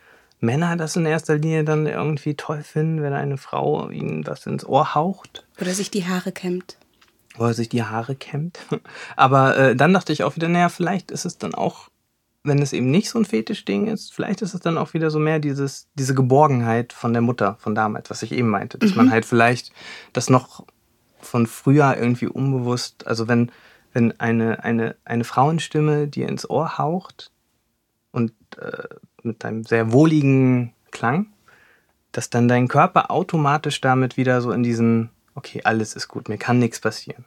Männer 0.40 0.77
das 0.77 0.97
in 0.97 1.07
erster 1.07 1.37
Linie 1.37 1.64
dann 1.64 1.87
irgendwie 1.87 2.35
toll 2.35 2.62
finden, 2.62 3.03
wenn 3.03 3.12
eine 3.12 3.38
Frau 3.38 3.88
ihnen 3.88 4.27
was 4.27 4.45
ins 4.47 4.67
Ohr 4.67 4.95
haucht. 4.95 5.47
Oder 5.61 5.73
sich 5.73 5.90
die 5.90 6.05
Haare 6.05 6.33
kämmt. 6.33 6.77
Oder 7.38 7.55
sich 7.55 7.68
die 7.68 7.83
Haare 7.83 8.14
kämmt. 8.14 8.59
Aber 9.16 9.57
äh, 9.57 9.77
dann 9.77 9.92
dachte 9.92 10.12
ich 10.12 10.23
auch 10.23 10.37
wieder, 10.37 10.49
naja, 10.49 10.68
vielleicht 10.68 11.11
ist 11.11 11.25
es 11.25 11.38
dann 11.38 11.55
auch, 11.55 11.88
wenn 12.44 12.61
es 12.61 12.73
eben 12.73 12.90
nicht 12.90 13.11
so 13.11 13.18
ein 13.18 13.25
Fetischding 13.25 13.87
ist, 13.87 14.12
vielleicht 14.12 14.42
ist 14.42 14.55
es 14.55 14.61
dann 14.61 14.79
auch 14.79 14.94
wieder 14.94 15.11
so 15.11 15.18
mehr 15.18 15.38
dieses, 15.38 15.88
diese 15.94 16.14
Geborgenheit 16.14 16.92
von 16.92 17.12
der 17.12 17.23
Mutter 17.23 17.57
von 17.59 17.75
damals, 17.75 18.11
was 18.11 18.23
ich 18.23 18.33
eben 18.33 18.49
meinte. 18.49 18.79
Dass 18.79 18.90
mhm. 18.90 18.97
man 18.97 19.11
halt 19.11 19.25
vielleicht 19.25 19.73
das 20.12 20.31
noch 20.31 20.64
von 21.20 21.47
früher 21.47 21.97
irgendwie 21.97 22.27
unbewusst, 22.27 23.07
also 23.07 23.29
wenn, 23.29 23.51
wenn 23.92 24.18
eine, 24.20 24.62
eine, 24.62 24.97
eine 25.05 25.25
Frauenstimme 25.25 26.07
dir 26.07 26.29
ins 26.29 26.49
Ohr 26.49 26.79
haucht 26.79 27.33
und 28.12 28.33
äh, 28.61 28.88
mit 29.23 29.44
einem 29.44 29.64
sehr 29.64 29.92
wohligen 29.92 30.75
Klang, 30.90 31.27
dass 32.12 32.31
dann 32.31 32.47
dein 32.47 32.68
Körper 32.68 33.11
automatisch 33.11 33.81
damit 33.81 34.16
wieder 34.16 34.40
so 34.40 34.53
in 34.53 34.62
diesen, 34.62 35.11
okay, 35.35 35.61
alles 35.64 35.94
ist 35.94 36.09
gut, 36.09 36.29
mir 36.29 36.38
kann 36.38 36.59
nichts 36.59 36.81
passieren. 36.81 37.25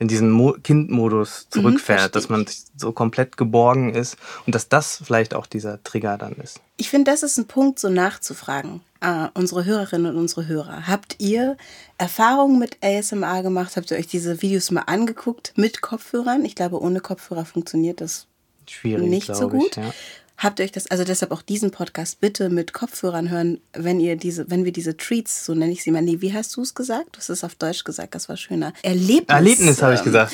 In 0.00 0.08
diesen 0.08 0.30
Mo 0.30 0.56
Kindmodus 0.62 1.46
mhm, 1.46 1.52
zurückfährt, 1.52 2.10
mhm, 2.10 2.12
dass 2.12 2.28
man 2.28 2.46
so 2.76 2.92
komplett 2.92 3.36
geborgen 3.36 3.94
ist 3.94 4.16
und 4.44 4.54
dass 4.54 4.68
das 4.68 5.00
vielleicht 5.04 5.34
auch 5.34 5.46
dieser 5.46 5.82
Trigger 5.84 6.18
dann 6.18 6.32
ist. 6.32 6.60
Ich 6.76 6.90
finde, 6.90 7.10
das 7.10 7.22
ist 7.22 7.38
ein 7.38 7.46
Punkt, 7.46 7.78
so 7.78 7.88
nachzufragen. 7.88 8.80
Uh, 9.04 9.28
unsere 9.34 9.66
Hörerinnen 9.66 10.12
und 10.12 10.18
unsere 10.18 10.46
Hörer. 10.46 10.88
Habt 10.88 11.16
ihr 11.18 11.58
Erfahrungen 11.98 12.58
mit 12.58 12.78
ASMR 12.82 13.42
gemacht? 13.42 13.76
Habt 13.76 13.90
ihr 13.90 13.98
euch 13.98 14.06
diese 14.06 14.40
Videos 14.40 14.70
mal 14.70 14.84
angeguckt 14.86 15.52
mit 15.56 15.82
Kopfhörern? 15.82 16.44
Ich 16.46 16.54
glaube, 16.54 16.80
ohne 16.80 17.00
Kopfhörer 17.00 17.44
funktioniert 17.44 18.00
das 18.00 18.26
Schwierig, 18.66 19.08
nicht 19.08 19.34
so 19.34 19.50
gut. 19.50 19.76
Ich, 19.76 19.76
ja. 19.76 19.92
Habt 20.36 20.58
ihr 20.58 20.64
euch 20.64 20.72
das, 20.72 20.86
also 20.88 21.04
deshalb 21.04 21.30
auch 21.30 21.42
diesen 21.42 21.70
Podcast 21.70 22.20
bitte 22.20 22.50
mit 22.50 22.72
Kopfhörern 22.72 23.30
hören, 23.30 23.60
wenn 23.72 24.00
ihr 24.00 24.16
diese, 24.16 24.50
wenn 24.50 24.64
wir 24.64 24.72
diese 24.72 24.96
Treats, 24.96 25.44
so 25.44 25.54
nenne 25.54 25.72
ich 25.72 25.82
sie 25.82 25.90
mal, 25.90 26.02
nee, 26.02 26.20
wie 26.20 26.32
hast 26.32 26.56
du 26.56 26.62
es 26.62 26.74
gesagt? 26.74 27.10
Du 27.12 27.18
hast 27.18 27.28
es 27.28 27.44
auf 27.44 27.54
Deutsch 27.54 27.84
gesagt, 27.84 28.14
das 28.14 28.28
war 28.28 28.36
schöner. 28.36 28.72
Erlebnis. 28.82 29.28
Erlebnis 29.28 29.82
habe 29.82 29.94
ich 29.94 30.00
ähm, 30.00 30.04
gesagt. 30.04 30.32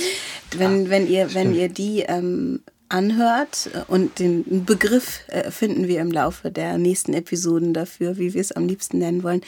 Wenn, 0.56 0.90
wenn 0.90 1.06
ihr, 1.06 1.34
wenn 1.34 1.54
ihr 1.54 1.68
die 1.68 2.00
ähm, 2.00 2.60
anhört 2.90 3.70
und 3.88 4.18
den 4.18 4.64
Begriff 4.64 5.20
äh, 5.28 5.50
finden 5.50 5.86
wir 5.86 6.00
im 6.00 6.10
Laufe 6.10 6.50
der 6.50 6.76
nächsten 6.76 7.14
Episoden 7.14 7.72
dafür, 7.72 8.18
wie 8.18 8.34
wir 8.34 8.40
es 8.40 8.52
am 8.52 8.66
liebsten 8.66 8.98
nennen 8.98 9.22
wollen, 9.22 9.42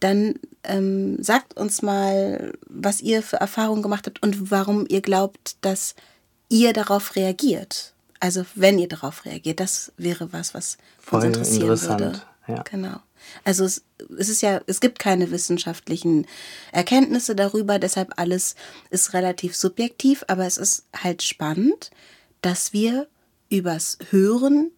dann 0.00 0.34
ähm, 0.64 1.22
sagt 1.22 1.56
uns 1.56 1.82
mal, 1.82 2.52
was 2.68 3.00
ihr 3.00 3.22
für 3.22 3.36
Erfahrungen 3.36 3.82
gemacht 3.82 4.06
habt 4.06 4.22
und 4.22 4.50
warum 4.50 4.86
ihr 4.88 5.02
glaubt, 5.02 5.56
dass 5.60 5.94
ihr 6.48 6.72
darauf 6.72 7.16
reagiert. 7.16 7.92
Also 8.20 8.44
wenn 8.54 8.78
ihr 8.78 8.88
darauf 8.88 9.24
reagiert, 9.24 9.60
das 9.60 9.92
wäre 9.96 10.32
was, 10.32 10.54
was 10.54 10.78
Voll 10.98 11.26
uns 11.26 11.36
interessieren 11.36 11.68
würde. 11.68 12.22
Ja. 12.48 12.62
Genau. 12.62 13.00
Also 13.44 13.64
es, 13.64 13.84
es 14.18 14.28
ist 14.28 14.42
ja, 14.42 14.60
es 14.66 14.80
gibt 14.80 14.98
keine 14.98 15.30
wissenschaftlichen 15.30 16.26
Erkenntnisse 16.72 17.34
darüber, 17.34 17.78
deshalb 17.78 18.14
alles 18.16 18.54
ist 18.90 19.14
relativ 19.14 19.56
subjektiv, 19.56 20.24
aber 20.28 20.46
es 20.46 20.58
ist 20.58 20.86
halt 20.96 21.22
spannend, 21.22 21.90
dass 22.40 22.72
wir 22.72 23.08
übers 23.50 23.98
Hören 24.10 24.70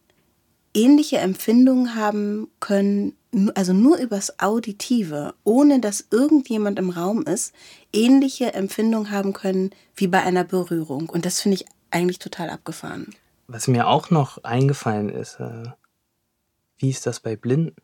ähnliche 0.74 1.18
Empfindungen 1.18 1.94
haben 1.94 2.48
können, 2.60 3.14
also 3.54 3.72
nur 3.72 3.98
übers 3.98 4.38
Auditive, 4.38 5.34
ohne 5.44 5.80
dass 5.80 6.06
irgendjemand 6.10 6.78
im 6.78 6.90
Raum 6.90 7.22
ist, 7.24 7.52
ähnliche 7.92 8.54
Empfindungen 8.54 9.10
haben 9.10 9.32
können 9.32 9.70
wie 9.96 10.06
bei 10.06 10.22
einer 10.22 10.44
Berührung. 10.44 11.08
Und 11.08 11.26
das 11.26 11.40
finde 11.40 11.56
ich 11.56 11.66
eigentlich 11.90 12.18
total 12.18 12.50
abgefahren. 12.50 13.14
Was 13.48 13.66
mir 13.66 13.88
auch 13.88 14.10
noch 14.10 14.44
eingefallen 14.44 15.08
ist, 15.08 15.40
äh, 15.40 15.64
wie 16.76 16.90
ist 16.90 17.06
das 17.06 17.18
bei 17.18 17.34
Blinden? 17.34 17.74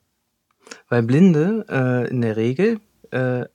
Weil 0.89 1.03
Blinde 1.03 1.67
äh, 1.69 2.09
in 2.09 2.21
der 2.21 2.37
Regel 2.37 2.81
äh, 3.11 3.47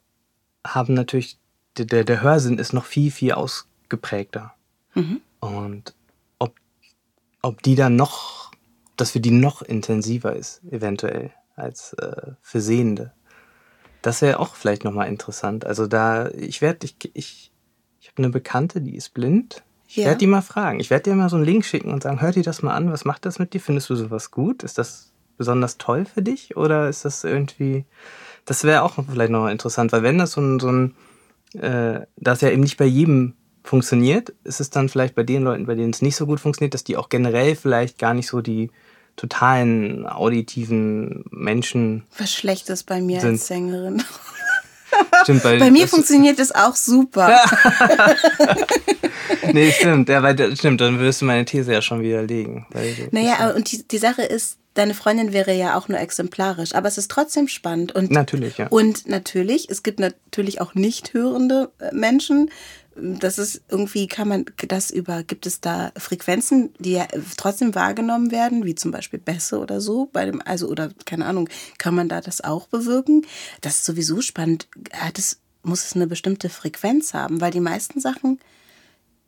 haben 0.65 0.93
natürlich, 0.95 1.39
der, 1.77 2.03
der 2.03 2.21
Hörsinn 2.21 2.57
ist 2.57 2.73
noch 2.73 2.85
viel, 2.85 3.11
viel 3.11 3.33
ausgeprägter. 3.33 4.53
Mhm. 4.95 5.21
Und 5.39 5.95
ob, 6.39 6.55
ob 7.41 7.61
die 7.63 7.75
dann 7.75 7.95
noch, 7.95 8.51
dass 8.97 9.11
für 9.11 9.19
die 9.21 9.31
noch 9.31 9.61
intensiver 9.61 10.35
ist, 10.35 10.61
eventuell, 10.69 11.31
als 11.55 11.93
äh, 11.93 12.33
für 12.41 12.59
Sehende. 12.59 13.13
Das 14.01 14.21
wäre 14.21 14.39
auch 14.39 14.55
vielleicht 14.55 14.83
nochmal 14.83 15.07
interessant. 15.07 15.65
Also 15.65 15.87
da, 15.87 16.29
ich 16.29 16.61
werde, 16.61 16.85
ich, 16.85 16.95
ich, 17.13 17.51
ich 17.99 18.07
habe 18.07 18.17
eine 18.17 18.29
Bekannte, 18.29 18.81
die 18.81 18.95
ist 18.95 19.13
blind. 19.13 19.63
Ich 19.91 19.95
Ja. 19.95 20.05
werde 20.05 20.19
die 20.19 20.27
mal 20.27 20.43
fragen. 20.43 20.79
Ich 20.79 20.91
werde 20.91 21.09
dir 21.09 21.15
mal 21.15 21.29
so 21.29 21.35
einen 21.35 21.45
Link 21.45 21.65
schicken 21.65 21.91
und 21.91 22.03
sagen, 22.03 22.21
hör 22.21 22.31
dir 22.31 22.43
das 22.43 22.61
mal 22.61 22.75
an, 22.75 22.91
was 22.91 23.05
macht 23.05 23.25
das 23.25 23.39
mit 23.39 23.53
dir? 23.55 23.59
Findest 23.59 23.89
du 23.89 23.95
sowas 23.95 24.29
gut? 24.29 24.61
Ist 24.61 24.77
das 24.77 25.11
besonders 25.35 25.79
toll 25.79 26.05
für 26.05 26.21
dich? 26.21 26.55
Oder 26.55 26.89
ist 26.89 27.05
das 27.05 27.23
irgendwie. 27.23 27.85
Das 28.45 28.63
wäre 28.63 28.83
auch 28.83 28.95
vielleicht 29.11 29.31
noch 29.31 29.47
interessant, 29.47 29.91
weil 29.91 30.03
wenn 30.03 30.19
das 30.19 30.33
so 30.33 30.41
ein, 30.41 30.59
so 30.59 30.71
ein 30.71 30.95
äh, 31.59 32.01
das 32.17 32.41
ja 32.41 32.49
eben 32.51 32.61
nicht 32.61 32.77
bei 32.77 32.85
jedem 32.85 33.33
funktioniert, 33.63 34.31
ist 34.43 34.59
es 34.61 34.69
dann 34.69 34.89
vielleicht 34.89 35.15
bei 35.15 35.23
den 35.23 35.41
Leuten, 35.43 35.65
bei 35.65 35.73
denen 35.73 35.89
es 35.91 36.03
nicht 36.03 36.15
so 36.15 36.27
gut 36.27 36.39
funktioniert, 36.39 36.75
dass 36.75 36.83
die 36.83 36.95
auch 36.95 37.09
generell 37.09 37.55
vielleicht 37.55 37.97
gar 37.97 38.13
nicht 38.13 38.27
so 38.27 38.41
die 38.41 38.69
totalen 39.15 40.05
auditiven 40.07 41.25
Menschen 41.31 42.03
Was 42.19 42.31
Schlechtes 42.31 42.83
bei 42.83 43.01
mir 43.01 43.21
Sind- 43.21 43.31
als 43.31 43.47
Sängerin. 43.47 44.03
Stimmt, 45.23 45.43
weil 45.43 45.59
Bei 45.59 45.69
mir 45.71 45.87
funktioniert 45.87 46.39
das 46.39 46.51
auch 46.53 46.75
super. 46.75 47.29
Nee, 49.53 49.71
stimmt, 49.71 50.09
ja, 50.09 50.21
weil, 50.23 50.55
stimmt, 50.55 50.81
dann 50.81 50.99
würdest 50.99 51.21
du 51.21 51.25
meine 51.25 51.45
These 51.45 51.73
ja 51.73 51.81
schon 51.81 52.01
widerlegen. 52.01 52.65
Naja, 53.11 53.37
aber- 53.39 53.55
und 53.55 53.71
die, 53.71 53.87
die 53.87 53.97
Sache 53.97 54.23
ist, 54.23 54.57
deine 54.73 54.93
Freundin 54.93 55.33
wäre 55.33 55.53
ja 55.53 55.77
auch 55.77 55.87
nur 55.87 55.99
exemplarisch, 55.99 56.73
aber 56.73 56.87
es 56.87 56.97
ist 56.97 57.11
trotzdem 57.11 57.47
spannend. 57.47 57.93
Und, 57.93 58.11
Natürlich, 58.11 58.57
ja. 58.57 58.67
Und 58.67 59.07
natürlich, 59.07 59.69
es 59.69 59.83
gibt 59.83 59.99
natürlich 59.99 60.61
auch 60.61 60.75
nicht 60.75 61.13
hörende 61.13 61.71
äh, 61.79 61.93
Menschen. 61.93 62.49
Das 62.95 63.37
ist 63.37 63.61
irgendwie, 63.69 64.07
kann 64.07 64.27
man 64.27 64.45
das 64.67 64.91
über, 64.91 65.23
gibt 65.23 65.45
es 65.45 65.61
da 65.61 65.91
Frequenzen, 65.97 66.73
die 66.79 66.93
ja 66.93 67.07
trotzdem 67.37 67.73
wahrgenommen 67.73 68.31
werden, 68.31 68.65
wie 68.65 68.75
zum 68.75 68.91
Beispiel 68.91 69.19
Bässe 69.19 69.59
oder 69.59 69.79
so, 69.79 70.09
bei 70.11 70.25
dem, 70.25 70.41
also, 70.45 70.67
oder 70.67 70.91
keine 71.05 71.25
Ahnung, 71.25 71.49
kann 71.77 71.95
man 71.95 72.09
da 72.09 72.19
das 72.19 72.41
auch 72.41 72.67
bewirken? 72.67 73.25
Das 73.61 73.75
ist 73.75 73.85
sowieso 73.85 74.21
spannend. 74.21 74.67
Hat 74.93 75.17
es, 75.17 75.39
muss 75.63 75.85
es 75.85 75.95
eine 75.95 76.07
bestimmte 76.07 76.49
Frequenz 76.49 77.13
haben? 77.13 77.39
Weil 77.41 77.51
die 77.51 77.61
meisten 77.61 78.01
Sachen, 78.01 78.39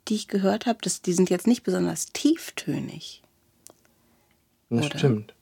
die 0.08 0.14
ich 0.14 0.28
gehört 0.28 0.66
habe, 0.66 0.78
das, 0.82 1.02
die 1.02 1.12
sind 1.12 1.30
jetzt 1.30 1.46
nicht 1.46 1.62
besonders 1.62 2.06
tieftönig. 2.06 3.22
Das 4.70 4.86
Oder? 4.86 4.98
stimmt. 4.98 5.34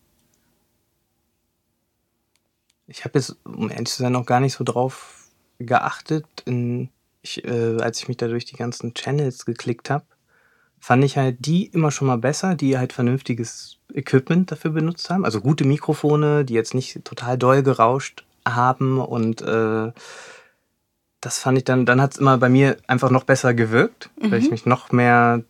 Ich 2.87 3.05
habe 3.05 3.19
jetzt, 3.19 3.37
um 3.45 3.71
ehrlich 3.71 3.89
zu 3.89 4.03
sein, 4.03 4.13
noch 4.13 4.27
gar 4.27 4.41
nicht 4.41 4.55
so 4.55 4.65
drauf 4.65 5.29
geachtet. 5.59 6.27
In, 6.45 6.89
ich, 7.23 7.45
äh, 7.45 7.77
als 7.81 8.01
ich 8.01 8.09
mich 8.09 8.17
da 8.17 8.27
durch 8.27 8.45
die 8.45 8.57
ganzen 8.57 8.95
Channels 8.95 9.47
geklickt 9.47 9.91
habe, 9.91 10.05
fand 10.81 11.05
ich 11.05 11.17
halt 11.17 11.37
die 11.41 11.67
immer 11.67 11.91
schon 11.93 12.09
mal 12.09 12.19
besser, 12.19 12.57
die 12.57 12.77
halt 12.77 12.93
vernünftiges 12.93 13.79
Equipment 13.95 14.51
dafür 14.51 14.73
benutzt 14.73 15.11
haben. 15.11 15.25
Also 15.25 15.41
gute 15.41 15.65
Mikrofone, 15.65 16.45
die 16.45 16.55
jetzt 16.55 16.75
nicht 16.75 17.05
total 17.05 17.39
doll 17.39 17.63
gerauscht 17.63 18.25
haben 18.47 19.01
und 19.01 19.43
äh, 19.43 19.93
das 21.21 21.39
fand 21.39 21.59
ich 21.59 21.65
dann, 21.65 21.87
dann 21.87 22.01
hat 22.01 22.13
es 22.13 22.19
immer 22.19 22.39
bei 22.39 22.49
mir 22.49 22.77
einfach 22.87 23.11
noch 23.11 23.25
besser 23.25 23.53
gewirkt, 23.55 24.11
weil 24.17 24.41
ich 24.41 24.51
mich 24.51 24.67
noch 24.67 24.91
mehr 24.91 25.43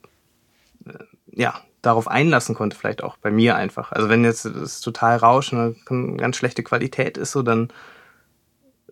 äh, 0.87 0.93
ja, 1.33 1.61
darauf 1.83 2.09
einlassen 2.09 2.55
konnte, 2.55 2.77
vielleicht 2.77 3.03
auch 3.03 3.17
bei 3.17 3.31
mir 3.31 3.57
einfach. 3.57 3.93
Also 3.93 4.09
wenn 4.09 4.25
jetzt 4.25 4.45
das 4.45 4.81
total 4.81 5.17
rauschen, 5.17 5.77
eine 5.89 6.17
ganz 6.17 6.37
schlechte 6.37 6.63
Qualität 6.63 7.17
ist, 7.17 7.33
so 7.33 7.43
dann, 7.43 7.69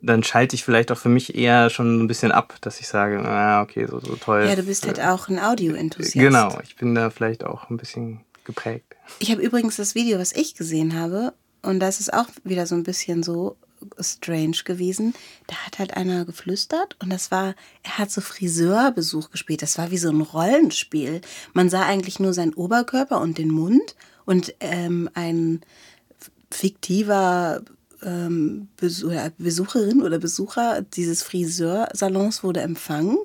dann 0.00 0.22
schalte 0.22 0.54
ich 0.54 0.64
vielleicht 0.64 0.92
auch 0.92 0.98
für 0.98 1.08
mich 1.08 1.34
eher 1.34 1.68
schon 1.70 2.00
ein 2.00 2.06
bisschen 2.06 2.30
ab, 2.30 2.54
dass 2.60 2.78
ich 2.78 2.86
sage, 2.86 3.20
ah, 3.26 3.62
okay, 3.62 3.86
so, 3.86 3.98
so 3.98 4.14
toll. 4.14 4.46
Ja, 4.48 4.54
du 4.54 4.62
bist 4.62 4.86
halt 4.86 5.00
auch 5.00 5.28
ein 5.28 5.38
Audio-Enthusiast. 5.40 6.14
Genau, 6.14 6.58
ich 6.62 6.76
bin 6.76 6.94
da 6.94 7.10
vielleicht 7.10 7.44
auch 7.44 7.68
ein 7.70 7.76
bisschen 7.76 8.20
geprägt. 8.44 8.94
Ich 9.18 9.32
habe 9.32 9.42
übrigens 9.42 9.76
das 9.76 9.96
Video, 9.96 10.18
was 10.18 10.32
ich 10.32 10.54
gesehen 10.54 10.98
habe, 10.98 11.34
und 11.62 11.80
das 11.80 11.98
ist 11.98 12.12
auch 12.12 12.28
wieder 12.44 12.66
so 12.66 12.76
ein 12.76 12.84
bisschen 12.84 13.24
so 13.24 13.56
strange 14.00 14.58
gewesen. 14.64 15.14
Da 15.46 15.56
hat 15.66 15.78
halt 15.78 15.96
einer 15.96 16.24
geflüstert 16.24 16.96
und 17.02 17.10
das 17.10 17.30
war, 17.30 17.54
er 17.82 17.98
hat 17.98 18.10
so 18.10 18.20
Friseurbesuch 18.20 19.30
gespielt. 19.30 19.62
Das 19.62 19.78
war 19.78 19.90
wie 19.90 19.98
so 19.98 20.10
ein 20.10 20.20
Rollenspiel. 20.20 21.20
Man 21.52 21.70
sah 21.70 21.84
eigentlich 21.84 22.20
nur 22.20 22.32
seinen 22.32 22.54
Oberkörper 22.54 23.20
und 23.20 23.38
den 23.38 23.50
Mund 23.50 23.96
und 24.24 24.54
ähm, 24.60 25.08
ein 25.14 25.60
fiktiver 26.50 27.62
ähm, 28.02 28.68
Besucherin 28.76 30.02
oder 30.02 30.18
Besucher 30.18 30.82
dieses 30.82 31.22
Friseursalons 31.22 32.42
wurde 32.42 32.60
empfangen 32.60 33.18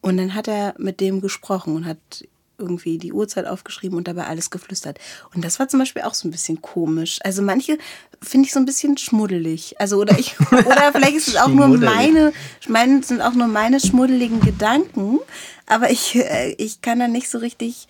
und 0.00 0.18
dann 0.18 0.34
hat 0.34 0.48
er 0.48 0.74
mit 0.78 1.00
dem 1.00 1.20
gesprochen 1.20 1.76
und 1.76 1.86
hat 1.86 2.24
irgendwie 2.58 2.98
die 2.98 3.12
Uhrzeit 3.12 3.46
aufgeschrieben 3.46 3.96
und 3.98 4.06
dabei 4.08 4.26
alles 4.26 4.50
geflüstert. 4.50 4.98
Und 5.34 5.44
das 5.44 5.58
war 5.58 5.68
zum 5.68 5.80
Beispiel 5.80 6.02
auch 6.02 6.14
so 6.14 6.28
ein 6.28 6.30
bisschen 6.30 6.62
komisch. 6.62 7.18
Also 7.24 7.42
manche 7.42 7.78
finde 8.22 8.46
ich 8.46 8.52
so 8.52 8.60
ein 8.60 8.64
bisschen 8.64 8.96
schmuddelig. 8.96 9.74
Also 9.80 9.98
oder 9.98 10.18
ich 10.18 10.38
oder 10.50 10.92
vielleicht 10.92 11.16
ist 11.16 11.28
es 11.28 11.36
auch 11.36 11.48
nur 11.48 11.68
meine, 11.68 12.32
meine 12.68 13.02
sind 13.02 13.20
auch 13.22 13.34
nur 13.34 13.48
meine 13.48 13.80
schmuddeligen 13.80 14.40
Gedanken. 14.40 15.18
Aber 15.66 15.90
ich 15.90 16.14
äh, 16.16 16.52
ich 16.58 16.80
kann 16.82 16.98
da 16.98 17.08
nicht 17.08 17.28
so 17.28 17.38
richtig. 17.38 17.88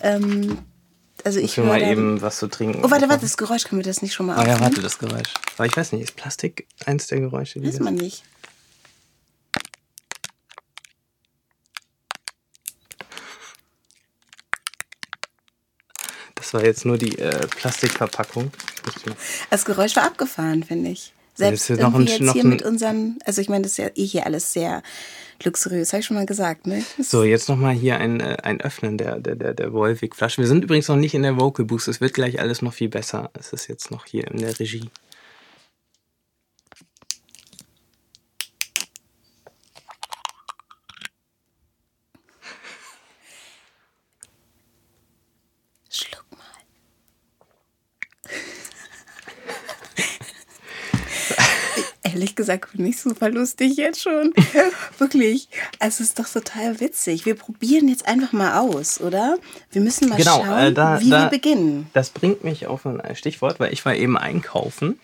Ähm, 0.00 0.58
also 1.24 1.40
ich 1.40 1.56
will 1.56 1.64
mal 1.64 1.82
eben 1.82 2.22
was 2.22 2.38
zu 2.38 2.46
trinken. 2.46 2.84
Oh, 2.84 2.90
warte, 2.90 3.08
warte, 3.08 3.22
das 3.22 3.36
Geräusch 3.36 3.64
können 3.64 3.80
wir 3.80 3.84
das 3.84 4.02
nicht 4.02 4.14
schon 4.14 4.26
mal 4.26 4.34
Ah 4.34 4.46
ja, 4.46 4.54
aufnehmen? 4.54 4.60
warte, 4.60 4.82
das 4.82 4.98
Geräusch. 4.98 5.34
Aber 5.56 5.66
ich 5.66 5.76
weiß 5.76 5.92
nicht, 5.92 6.02
ist 6.02 6.16
Plastik 6.16 6.66
eins 6.86 7.08
der 7.08 7.18
Geräusche? 7.20 7.60
Die 7.60 7.66
Weiß 7.66 7.80
man 7.80 7.96
nicht. 7.96 8.22
Das 16.48 16.54
war 16.54 16.64
jetzt 16.64 16.86
nur 16.86 16.96
die 16.96 17.18
äh, 17.18 17.46
Plastikverpackung. 17.46 18.50
Das 19.50 19.66
Geräusch 19.66 19.96
war 19.96 20.04
abgefahren, 20.04 20.62
finde 20.64 20.88
ich. 20.92 21.12
Ja, 21.36 21.44
Selbst 21.48 21.68
ist 21.68 21.78
noch 21.78 21.92
ein- 21.94 22.06
jetzt 22.06 22.20
noch 22.22 22.32
hier 22.32 22.42
ein- 22.42 22.48
mit 22.48 22.62
unseren, 22.62 23.18
also 23.26 23.42
ich 23.42 23.50
meine, 23.50 23.64
das 23.64 23.72
ist 23.72 23.76
ja 23.76 23.88
eh 23.94 24.06
hier 24.06 24.24
alles 24.24 24.54
sehr 24.54 24.82
luxuriös, 25.44 25.92
habe 25.92 26.00
ich 26.00 26.06
schon 26.06 26.16
mal 26.16 26.24
gesagt, 26.24 26.66
ne? 26.66 26.82
Das- 26.96 27.10
So, 27.10 27.22
jetzt 27.22 27.50
nochmal 27.50 27.74
hier 27.74 27.98
ein, 27.98 28.20
äh, 28.20 28.38
ein 28.42 28.62
Öffnen 28.62 28.96
der, 28.96 29.18
der, 29.20 29.36
der, 29.36 29.52
der 29.52 29.74
Wolwig-Flasche. 29.74 30.40
Wir 30.40 30.48
sind 30.48 30.64
übrigens 30.64 30.88
noch 30.88 30.96
nicht 30.96 31.12
in 31.12 31.22
der 31.22 31.36
Vocal 31.38 31.66
Boost. 31.66 31.86
Es 31.86 32.00
wird 32.00 32.14
gleich 32.14 32.40
alles 32.40 32.62
noch 32.62 32.72
viel 32.72 32.88
besser. 32.88 33.30
Es 33.38 33.52
ist 33.52 33.68
jetzt 33.68 33.90
noch 33.90 34.06
hier 34.06 34.26
in 34.28 34.38
der 34.38 34.58
Regie. 34.58 34.88
Schluck 45.90 46.26
mal. 46.32 46.62
Ehrlich 52.12 52.34
gesagt 52.36 52.72
bin 52.72 52.86
ich 52.86 53.00
super 53.00 53.28
lustig 53.30 53.76
jetzt 53.76 54.02
schon. 54.02 54.32
Wirklich. 54.98 55.48
Es 55.78 56.00
ist 56.00 56.18
doch 56.18 56.28
total 56.28 56.80
witzig. 56.80 57.26
Wir 57.26 57.34
probieren 57.34 57.88
jetzt 57.88 58.06
einfach 58.06 58.32
mal 58.32 58.58
aus, 58.58 59.00
oder? 59.00 59.36
Wir 59.72 59.82
müssen 59.82 60.08
mal 60.08 60.16
Genau, 60.16 60.44
schauen, 60.44 60.58
äh, 60.58 60.72
da- 60.72 61.00
wie 61.00 61.10
da- 61.10 61.24
wir 61.24 61.30
beginnen. 61.30 61.88
Das 61.92 62.10
bringt 62.10 62.44
mich 62.44 62.66
auf 62.66 62.86
ein 62.86 63.02
Stichwort, 63.16 63.60
weil 63.60 63.72
ich 63.72 63.84
war 63.84 63.94
eben 63.94 64.16
einkaufen. 64.16 64.98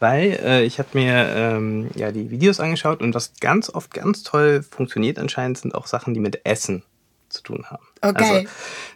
Weil 0.00 0.38
äh, 0.44 0.62
ich 0.64 0.78
habe 0.78 0.90
mir 0.92 1.12
ähm, 1.34 1.90
ja 1.96 2.12
die 2.12 2.30
Videos 2.30 2.60
angeschaut 2.60 3.00
und 3.00 3.14
was 3.14 3.32
ganz 3.40 3.68
oft 3.70 3.92
ganz 3.92 4.22
toll 4.22 4.62
funktioniert 4.62 5.18
anscheinend 5.18 5.58
sind 5.58 5.74
auch 5.74 5.86
Sachen, 5.88 6.14
die 6.14 6.20
mit 6.20 6.44
Essen 6.46 6.84
zu 7.28 7.42
tun 7.42 7.66
haben. 7.68 7.82
Oh, 8.02 8.12
geil. 8.12 8.30
Also, 8.36 8.48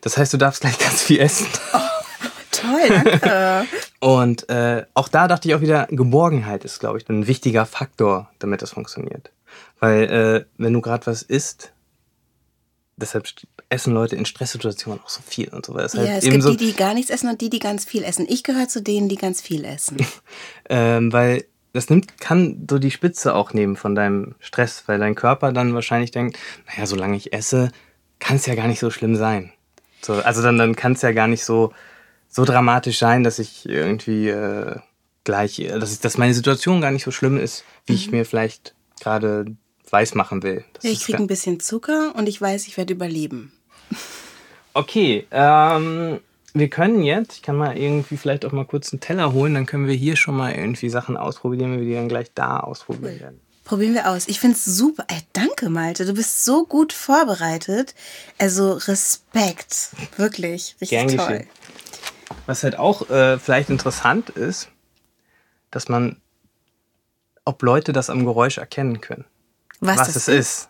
das 0.02 0.16
heißt, 0.16 0.32
du 0.32 0.36
darfst 0.36 0.60
gleich 0.60 0.78
ganz 0.78 1.02
viel 1.02 1.18
essen. 1.20 1.46
Toll, 2.52 2.88
danke. 2.88 3.66
Und 4.02 4.48
äh, 4.48 4.84
auch 4.94 5.06
da 5.06 5.28
dachte 5.28 5.46
ich 5.46 5.54
auch 5.54 5.60
wieder, 5.60 5.86
Geborgenheit 5.88 6.64
ist, 6.64 6.80
glaube 6.80 6.98
ich, 6.98 7.08
ein 7.08 7.28
wichtiger 7.28 7.66
Faktor, 7.66 8.28
damit 8.40 8.60
das 8.60 8.72
funktioniert. 8.72 9.30
Weil 9.78 10.02
äh, 10.02 10.44
wenn 10.58 10.72
du 10.72 10.80
gerade 10.80 11.06
was 11.06 11.22
isst, 11.22 11.72
deshalb 12.96 13.28
essen 13.68 13.94
Leute 13.94 14.16
in 14.16 14.26
Stresssituationen 14.26 15.00
auch 15.04 15.08
so 15.08 15.20
viel 15.24 15.50
und 15.50 15.64
so 15.64 15.74
weiter. 15.74 15.84
Ist 15.84 15.94
ja, 15.94 16.00
halt 16.00 16.24
es 16.24 16.28
gibt 16.28 16.42
so, 16.42 16.50
die, 16.50 16.56
die 16.56 16.72
gar 16.72 16.94
nichts 16.94 17.12
essen 17.12 17.30
und 17.30 17.40
die, 17.40 17.48
die 17.48 17.60
ganz 17.60 17.84
viel 17.84 18.02
essen. 18.02 18.26
Ich 18.28 18.42
gehöre 18.42 18.66
zu 18.66 18.82
denen, 18.82 19.08
die 19.08 19.14
ganz 19.14 19.40
viel 19.40 19.64
essen. 19.64 20.04
ähm, 20.68 21.12
weil 21.12 21.44
das 21.72 21.88
nimmt, 21.88 22.18
kann 22.18 22.66
so 22.68 22.80
die 22.80 22.90
Spitze 22.90 23.36
auch 23.36 23.52
nehmen 23.52 23.76
von 23.76 23.94
deinem 23.94 24.34
Stress, 24.40 24.82
weil 24.86 24.98
dein 24.98 25.14
Körper 25.14 25.52
dann 25.52 25.74
wahrscheinlich 25.74 26.10
denkt, 26.10 26.36
naja, 26.66 26.86
solange 26.86 27.16
ich 27.16 27.32
esse, 27.32 27.70
kann 28.18 28.34
es 28.34 28.46
ja 28.46 28.56
gar 28.56 28.66
nicht 28.66 28.80
so 28.80 28.90
schlimm 28.90 29.14
sein. 29.14 29.52
So, 30.00 30.14
also 30.14 30.42
dann, 30.42 30.58
dann 30.58 30.74
kann 30.74 30.94
es 30.94 31.02
ja 31.02 31.12
gar 31.12 31.28
nicht 31.28 31.44
so, 31.44 31.72
so 32.32 32.44
dramatisch 32.44 32.98
sein, 32.98 33.22
dass 33.22 33.38
ich 33.38 33.68
irgendwie 33.68 34.28
äh, 34.28 34.76
gleich, 35.22 35.60
äh, 35.60 35.78
dass, 35.78 35.92
ich, 35.92 36.00
dass 36.00 36.18
meine 36.18 36.34
Situation 36.34 36.80
gar 36.80 36.90
nicht 36.90 37.04
so 37.04 37.12
schlimm 37.12 37.38
ist, 37.38 37.64
wie 37.86 37.92
ich 37.92 38.10
mir 38.10 38.24
vielleicht 38.24 38.74
gerade 39.00 39.54
weiß 39.90 40.14
machen 40.14 40.42
will. 40.42 40.64
Das 40.72 40.84
Ich 40.84 41.04
kriege 41.04 41.18
ein 41.18 41.26
bisschen 41.26 41.60
Zucker 41.60 42.14
und 42.16 42.28
ich 42.28 42.40
weiß, 42.40 42.66
ich 42.66 42.76
werde 42.78 42.94
überleben. 42.94 43.52
Okay, 44.72 45.26
ähm, 45.30 46.20
wir 46.54 46.70
können 46.70 47.02
jetzt, 47.02 47.34
ich 47.34 47.42
kann 47.42 47.56
mal 47.56 47.76
irgendwie 47.76 48.16
vielleicht 48.16 48.46
auch 48.46 48.52
mal 48.52 48.64
kurz 48.64 48.90
einen 48.92 49.00
Teller 49.00 49.34
holen, 49.34 49.52
dann 49.52 49.66
können 49.66 49.86
wir 49.86 49.94
hier 49.94 50.16
schon 50.16 50.34
mal 50.34 50.54
irgendwie 50.54 50.88
Sachen 50.88 51.18
ausprobieren, 51.18 51.74
wie 51.74 51.80
wir 51.80 51.86
die 51.86 51.94
dann 51.94 52.08
gleich 52.08 52.32
da 52.34 52.60
ausprobieren 52.60 53.20
werden. 53.20 53.40
Probieren 53.64 53.94
wir 53.94 54.08
aus. 54.08 54.26
Ich 54.28 54.40
finde 54.40 54.56
es 54.56 54.64
super. 54.64 55.04
Ey, 55.08 55.20
danke, 55.34 55.70
Malte. 55.70 56.04
Du 56.04 56.14
bist 56.14 56.44
so 56.44 56.64
gut 56.64 56.92
vorbereitet. 56.92 57.94
Also 58.38 58.72
Respekt. 58.72 59.90
Wirklich. 60.16 60.74
Richtig 60.80 60.90
Gern 60.90 61.08
toll. 61.08 61.16
geschehen. 61.16 61.48
Was 62.46 62.62
halt 62.64 62.78
auch 62.78 63.08
äh, 63.10 63.38
vielleicht 63.38 63.70
interessant 63.70 64.30
ist, 64.30 64.68
dass 65.70 65.88
man, 65.88 66.20
ob 67.44 67.62
Leute 67.62 67.92
das 67.92 68.10
am 68.10 68.24
Geräusch 68.24 68.58
erkennen 68.58 69.00
können, 69.00 69.24
Was, 69.80 69.98
was, 69.98 70.16
es 70.16 70.28
ist. 70.28 70.68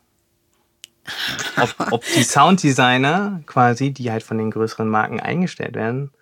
Ob, 1.61 1.75
ob 1.93 2.05
die 2.15 2.23
Sounddesigner 2.23 3.43
quasi, 3.47 3.91
die 3.91 4.13
halt 4.13 4.23
von 4.23 4.39
den 4.39 4.51
größeren 4.53 4.89
Marken 4.89 5.19
eingestellt 5.19 5.75
werden, 5.75 6.13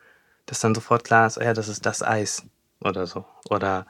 dass 0.46 0.60
dann 0.60 0.74
sofort 0.74 1.04
klar 1.04 1.26
ist, 1.26 1.38
oh 1.38 1.42
ja, 1.42 1.52
das 1.52 1.68
ist 1.68 1.84
das 1.84 2.02
Eis 2.02 2.42
oder 2.82 3.06
so. 3.06 3.24
Oder, 3.50 3.86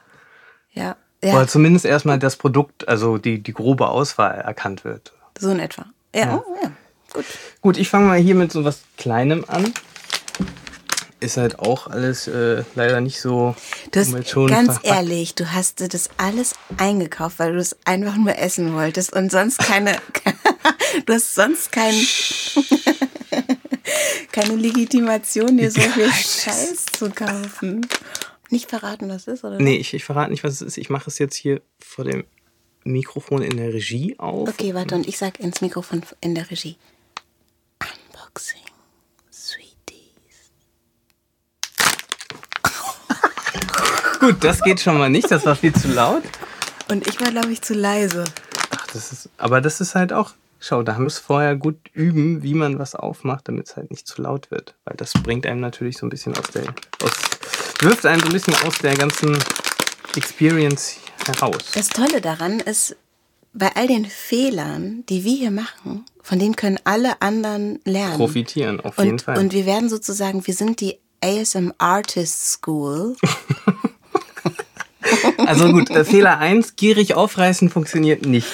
Ja. 0.71 0.95
oder 1.21 1.31
Ja, 1.41 1.47
zumindest 1.47 1.85
erstmal 1.85 2.19
das 2.19 2.35
Produkt, 2.35 2.87
also 2.89 3.17
die, 3.17 3.41
die 3.41 3.53
grobe 3.53 3.87
Auswahl 3.87 4.35
erkannt 4.39 4.83
wird. 4.83 5.13
so 5.39 5.49
in 5.49 5.59
etwa. 5.59 5.85
Ja, 6.13 6.21
Ja. 6.25 6.43
Oh, 6.45 6.55
ja. 6.61 6.71
gut. 7.13 7.25
Gut, 7.61 7.77
ich 7.77 7.89
fange 7.89 8.07
mal 8.07 8.19
hier 8.19 8.35
mit 8.35 8.51
so 8.51 8.65
was 8.65 8.81
Kleinem 8.97 9.45
an. 9.47 9.73
Ist 11.21 11.37
halt 11.37 11.59
auch 11.59 11.85
alles 11.85 12.27
äh, 12.27 12.63
leider 12.73 12.99
nicht 12.99 13.21
so 13.21 13.55
Du 13.91 13.99
hast, 13.99 14.33
ganz 14.47 14.79
ehrlich, 14.81 15.35
du 15.35 15.51
hast 15.51 15.79
dir 15.79 15.87
das 15.87 16.09
alles 16.17 16.55
eingekauft, 16.77 17.37
weil 17.37 17.53
du 17.53 17.59
es 17.59 17.77
einfach 17.85 18.17
nur 18.17 18.39
essen 18.39 18.73
wolltest 18.73 19.13
und 19.13 19.31
sonst 19.31 19.59
keine, 19.59 19.97
du 21.05 21.13
hast 21.13 21.35
sonst 21.35 21.71
kein, 21.71 21.93
keine 24.31 24.55
Legitimation, 24.55 25.57
dir 25.57 25.69
so 25.69 25.81
viel. 25.81 26.11
Scheiß 26.11 26.87
zu 26.87 27.11
kaufen. 27.11 27.85
Nicht 28.49 28.69
verraten, 28.69 29.07
was 29.07 29.27
es 29.27 29.35
ist, 29.35 29.43
oder? 29.43 29.59
Nee, 29.59 29.77
ich, 29.77 29.93
ich 29.93 30.03
verrate 30.03 30.31
nicht, 30.31 30.43
was 30.43 30.55
es 30.55 30.61
ist. 30.61 30.77
Ich 30.77 30.89
mache 30.89 31.09
es 31.09 31.19
jetzt 31.19 31.35
hier 31.35 31.61
vor 31.79 32.03
dem 32.03 32.25
Mikrofon 32.83 33.43
in 33.43 33.57
der 33.57 33.73
Regie 33.73 34.17
auf. 34.17 34.49
Okay, 34.49 34.73
warte, 34.73 34.95
und 34.95 35.07
ich 35.07 35.19
sag 35.19 35.39
ins 35.39 35.61
Mikrofon 35.61 36.01
in 36.19 36.33
der 36.33 36.49
Regie. 36.49 36.77
Unboxing 37.79 38.70
Gut, 44.21 44.43
das 44.43 44.61
geht 44.61 44.79
schon 44.79 44.99
mal 44.99 45.09
nicht. 45.09 45.31
Das 45.31 45.47
war 45.47 45.55
viel 45.55 45.73
zu 45.73 45.87
laut. 45.87 46.21
Und 46.91 47.07
ich 47.07 47.19
war, 47.19 47.31
glaube 47.31 47.51
ich, 47.51 47.63
zu 47.63 47.73
leise. 47.73 48.23
Ach, 48.69 48.85
das 48.93 49.11
ist, 49.11 49.29
aber 49.37 49.61
das 49.61 49.81
ist 49.81 49.95
halt 49.95 50.13
auch. 50.13 50.33
Schau, 50.59 50.83
da 50.83 50.99
muss 50.99 51.17
vorher 51.17 51.55
gut 51.55 51.77
üben, 51.91 52.43
wie 52.43 52.53
man 52.53 52.77
was 52.77 52.93
aufmacht, 52.93 53.47
damit 53.47 53.67
es 53.67 53.75
halt 53.75 53.89
nicht 53.89 54.07
zu 54.07 54.21
laut 54.21 54.51
wird. 54.51 54.75
Weil 54.85 54.95
das 54.95 55.13
bringt 55.13 55.47
einem 55.47 55.59
natürlich 55.59 55.97
so 55.97 56.05
ein 56.05 56.11
bisschen 56.11 56.37
aus 56.37 56.51
der. 56.53 56.65
Aus, 57.01 57.11
wirft 57.79 58.05
einem 58.05 58.21
so 58.21 58.27
ein 58.27 58.33
bisschen 58.33 58.53
aus 58.63 58.77
der 58.77 58.93
ganzen 58.93 59.39
Experience 60.15 60.97
heraus. 61.25 61.71
Das 61.73 61.89
Tolle 61.89 62.21
daran 62.21 62.59
ist, 62.59 62.95
bei 63.53 63.75
all 63.75 63.87
den 63.87 64.05
Fehlern, 64.05 65.03
die 65.09 65.23
wir 65.23 65.35
hier 65.35 65.51
machen, 65.51 66.05
von 66.21 66.37
denen 66.37 66.55
können 66.55 66.79
alle 66.83 67.23
anderen 67.23 67.79
lernen. 67.85 68.17
Profitieren, 68.17 68.81
auf 68.81 68.99
jeden 68.99 69.13
und, 69.13 69.21
Fall. 69.23 69.39
und 69.39 69.51
wir 69.51 69.65
werden 69.65 69.89
sozusagen, 69.89 70.45
wir 70.45 70.53
sind 70.53 70.79
die 70.79 70.99
ASM 71.23 71.71
Artist 71.79 72.51
School. 72.51 73.15
Also 75.45 75.71
gut, 75.71 75.89
äh, 75.89 76.05
Fehler 76.05 76.37
1, 76.39 76.75
gierig 76.75 77.15
aufreißen 77.15 77.69
funktioniert 77.69 78.25
nicht. 78.25 78.47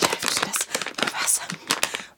Läuft 0.00 0.24
das 0.24 1.12
Wasser 1.12 1.42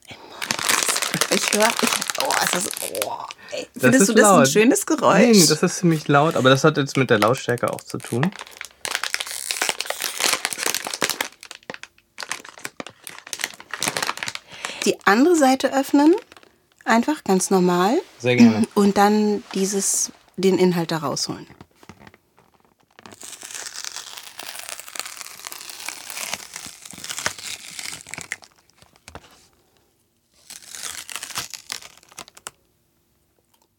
im 0.07 0.15
Mund. 0.29 1.33
Ich 1.33 1.53
höre, 1.53 1.67
ich, 1.81 1.89
oh, 2.21 2.33
es 2.43 2.65
ist, 2.65 2.71
oh, 3.05 3.11
ey. 3.51 3.67
Das 3.73 3.81
Findest 3.81 4.01
ist 4.01 4.09
du 4.09 4.13
das 4.13 4.23
ein 4.29 4.37
laut. 4.37 4.47
schönes 4.47 4.85
Geräusch? 4.85 5.37
Nee, 5.37 5.45
das 5.47 5.63
ist 5.63 5.77
ziemlich 5.77 6.07
laut, 6.07 6.35
aber 6.35 6.49
das 6.49 6.63
hat 6.63 6.77
jetzt 6.77 6.97
mit 6.97 7.09
der 7.09 7.19
Lautstärke 7.19 7.71
auch 7.73 7.81
zu 7.81 7.97
tun. 7.97 8.31
die 14.85 14.97
andere 15.05 15.35
Seite 15.35 15.73
öffnen, 15.73 16.13
einfach 16.83 17.23
ganz 17.23 17.49
normal. 17.49 17.97
Sehr 18.19 18.35
gerne. 18.35 18.67
Und 18.75 18.97
dann 18.97 19.43
dieses, 19.53 20.11
den 20.37 20.57
Inhalt 20.57 20.91
da 20.91 20.97
rausholen. 20.97 21.47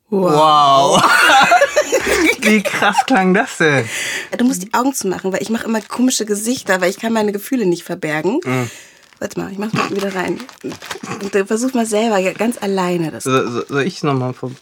Wow! 0.09 1.03
Wie 2.41 2.63
krass 2.63 2.97
klang 3.07 3.35
das 3.35 3.57
denn? 3.59 3.89
Du 4.39 4.45
musst 4.45 4.63
die 4.63 4.73
Augen 4.73 4.95
zumachen, 4.95 5.33
weil 5.33 5.43
ich 5.43 5.51
mache 5.51 5.65
immer 5.67 5.81
komische 5.81 6.25
Gesichter, 6.25 6.81
weil 6.81 6.91
ich 6.91 6.99
kann 6.99 7.13
meine 7.13 7.33
Gefühle 7.33 7.67
nicht 7.67 7.83
verbergen. 7.83 8.41
Mhm. 8.45 8.71
Warte 9.19 9.41
mal, 9.41 9.51
ich 9.51 9.59
mach 9.59 9.73
mal 9.73 9.91
wieder 9.91 10.15
rein. 10.15 10.39
Und 11.23 11.35
dann 11.35 11.47
versuch 11.47 11.73
mal 11.75 11.87
selber 11.87 12.19
ja, 12.19 12.33
ganz 12.35 12.57
alleine 12.63 13.11
das. 13.11 13.25
So, 13.25 13.51
so, 13.51 13.65
soll 13.67 13.83
ich 13.83 14.03
nochmal 14.05 14.33
vor. 14.35 14.53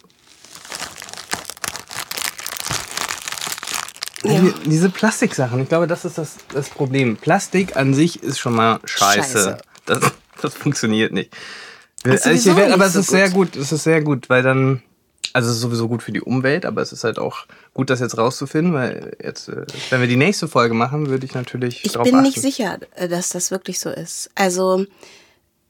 Ja. 4.25 4.41
Die- 4.41 4.55
Diese 4.71 4.89
Plastiksachen, 4.89 5.61
ich 5.61 5.69
glaube, 5.69 5.87
das 5.87 6.05
ist 6.05 6.17
das, 6.17 6.37
das 6.53 6.71
Problem. 6.71 7.17
Plastik 7.17 7.77
an 7.77 7.93
sich 7.93 8.23
ist 8.23 8.39
schon 8.39 8.55
mal 8.55 8.81
scheiße. 8.85 9.21
Scheiße. 9.21 9.59
Das, 9.87 10.01
das 10.41 10.55
funktioniert 10.55 11.13
nicht. 11.13 11.31
Also 12.05 12.31
ich 12.31 12.49
aber 12.51 12.67
nicht 12.67 12.81
es 12.87 12.93
so 12.95 13.01
ist 13.01 13.09
sehr 13.09 13.31
gut. 13.31 13.53
gut, 13.53 13.57
es 13.63 13.73
ist 13.73 13.85
sehr 13.85 14.01
gut, 14.03 14.29
weil 14.31 14.43
dann, 14.43 14.83
also 15.33 15.49
es 15.51 15.57
ist 15.57 15.63
sowieso 15.63 15.89
gut 15.89 16.03
für 16.03 16.13
die 16.13 16.21
Umwelt, 16.21 16.67
aber 16.67 16.83
es 16.83 16.93
ist 16.93 17.05
halt 17.05 17.19
auch 17.19 17.47
gut, 17.73 17.91
das 17.91 18.01
jetzt 18.01 18.19
rauszufinden, 18.19 18.75
weil 18.75 19.17
jetzt, 19.23 19.49
äh, 19.49 19.67
wenn 19.91 20.01
wir 20.01 20.09
die 20.09 20.17
nächste 20.17 20.49
Folge 20.49 20.75
machen, 20.75 21.09
würde 21.09 21.27
ich 21.27 21.35
natürlich 21.35 21.85
Ich 21.85 21.93
bin 21.93 22.01
achten. 22.15 22.23
nicht 22.23 22.41
sicher, 22.41 22.79
äh, 22.95 23.09
dass 23.09 23.31
das 23.31 23.51
wirklich 23.51 23.81
so 23.81 23.91
ist. 23.91 24.31
Also, 24.35 24.87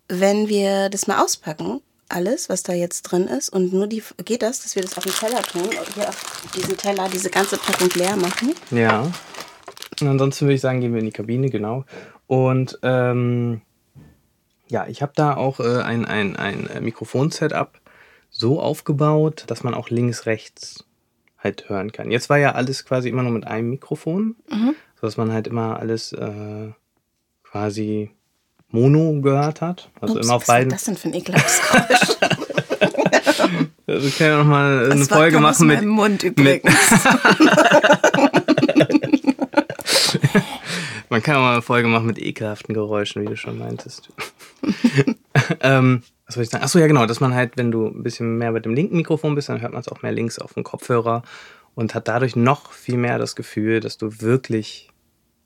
wenn 0.09 0.49
wir 0.49 0.91
das 0.91 1.07
mal 1.07 1.23
auspacken, 1.23 1.81
alles, 2.09 2.49
was 2.49 2.63
da 2.63 2.73
jetzt 2.73 3.03
drin 3.03 3.27
ist, 3.27 3.49
und 3.49 3.73
nur 3.73 3.87
die, 3.87 4.03
geht 4.25 4.43
das, 4.43 4.63
dass 4.63 4.77
wir 4.77 4.83
das 4.83 4.97
auf 4.99 5.05
den 5.05 5.15
Teller 5.15 5.43
tun, 5.43 5.69
hier 5.95 6.09
auf 6.09 6.43
diesen 6.55 6.77
Teller, 6.77 7.09
diese 7.09 7.31
ganze 7.31 7.57
Packung 7.57 7.89
leer 7.95 8.17
machen? 8.17 8.55
Ja. 8.71 9.11
Und 10.01 10.09
ansonsten 10.09 10.47
würde 10.47 10.55
ich 10.55 10.61
sagen, 10.61 10.81
gehen 10.81 10.93
wir 10.93 11.01
in 11.01 11.07
die 11.07 11.13
Kabine, 11.13 11.49
genau. 11.49 11.85
Und 12.27 12.79
ähm, 12.83 13.63
ja, 14.69 14.87
ich 14.87 15.03
habe 15.03 15.13
da 15.15 15.37
auch 15.37 15.61
äh, 15.61 15.83
ein, 15.83 16.05
ein, 16.05 16.37
ein 16.37 16.69
äh, 16.69 16.81
Mikrofon-Setup 16.81 17.81
so 18.37 18.61
aufgebaut, 18.61 19.45
dass 19.47 19.63
man 19.63 19.75
auch 19.75 19.91
links, 19.91 20.27
rechts 20.27 20.85
halt 21.39 21.69
hören 21.69 21.93
kann. 21.93 22.11
Jetzt 22.11 22.29
war 22.29 22.39
ja 22.39 22.53
alles 22.53 22.85
quasi 22.85 23.09
immer 23.09 23.23
nur 23.23 23.33
mit 23.33 23.47
einem 23.47 23.71
Mikrofon, 23.71 24.35
sodass 25.01 25.17
man 25.17 25.33
halt 25.33 25.47
immer 25.47 25.79
alles 25.79 26.13
äh, 26.13 26.73
quasi 27.45 28.11
mono 28.69 29.21
gehört 29.21 29.61
hat. 29.61 29.91
Also 30.01 30.17
Ups, 30.17 30.27
immer 30.27 30.35
auf 30.35 30.43
was 30.43 30.49
war 30.49 30.57
beiden. 30.57 30.71
das 30.71 30.85
denn 30.85 30.97
für 30.97 31.09
ein 31.09 31.15
ekelhaftes 31.15 31.61
Geräusch? 31.71 32.17
Also 33.87 34.07
wir 34.07 34.11
können 34.13 34.31
ja 34.31 34.39
nochmal 34.39 34.91
eine 34.91 35.05
Folge 35.05 35.39
machen 35.41 35.67
mit, 35.67 35.77
meinem 35.77 35.91
Mund 35.91 36.23
übrigens. 36.23 36.75
Man 41.11 41.23
kann 41.23 41.37
auch 41.37 41.43
mal 41.43 41.53
eine 41.53 41.63
Folge 41.63 41.87
machen 41.87 42.07
mit 42.07 42.19
ekelhaften 42.19 42.75
Geräuschen, 42.75 43.23
wie 43.23 43.27
du 43.27 43.37
schon 43.37 43.59
meintest. 43.59 44.09
ähm, 45.61 46.03
was 46.27 46.35
soll 46.35 46.45
ich 46.45 46.51
sagen? 46.51 46.65
Achso, 46.65 46.79
ja 46.79 46.87
genau, 46.87 47.07
dass 47.07 47.21
man 47.21 47.35
halt, 47.35 47.57
wenn 47.57 47.71
du 47.71 47.87
ein 47.87 48.03
bisschen 48.03 48.39
mehr 48.39 48.53
mit 48.53 48.65
dem 48.65 48.75
linken 48.75 48.97
Mikrofon 48.97 49.35
bist, 49.35 49.49
dann 49.49 49.61
hört 49.61 49.73
man 49.73 49.81
es 49.81 49.89
auch 49.89 50.03
mehr 50.03 50.13
links 50.13 50.39
auf 50.39 50.55
dem 50.55 50.65
Kopfhörer 50.65 51.23
und 51.75 51.95
hat 51.95 52.09
dadurch 52.09 52.37
noch 52.37 52.73
viel 52.73 52.97
mehr 52.97 53.19
das 53.19 53.37
Gefühl, 53.37 53.81
dass 53.81 53.99
du 53.99 54.21
wirklich 54.21 54.91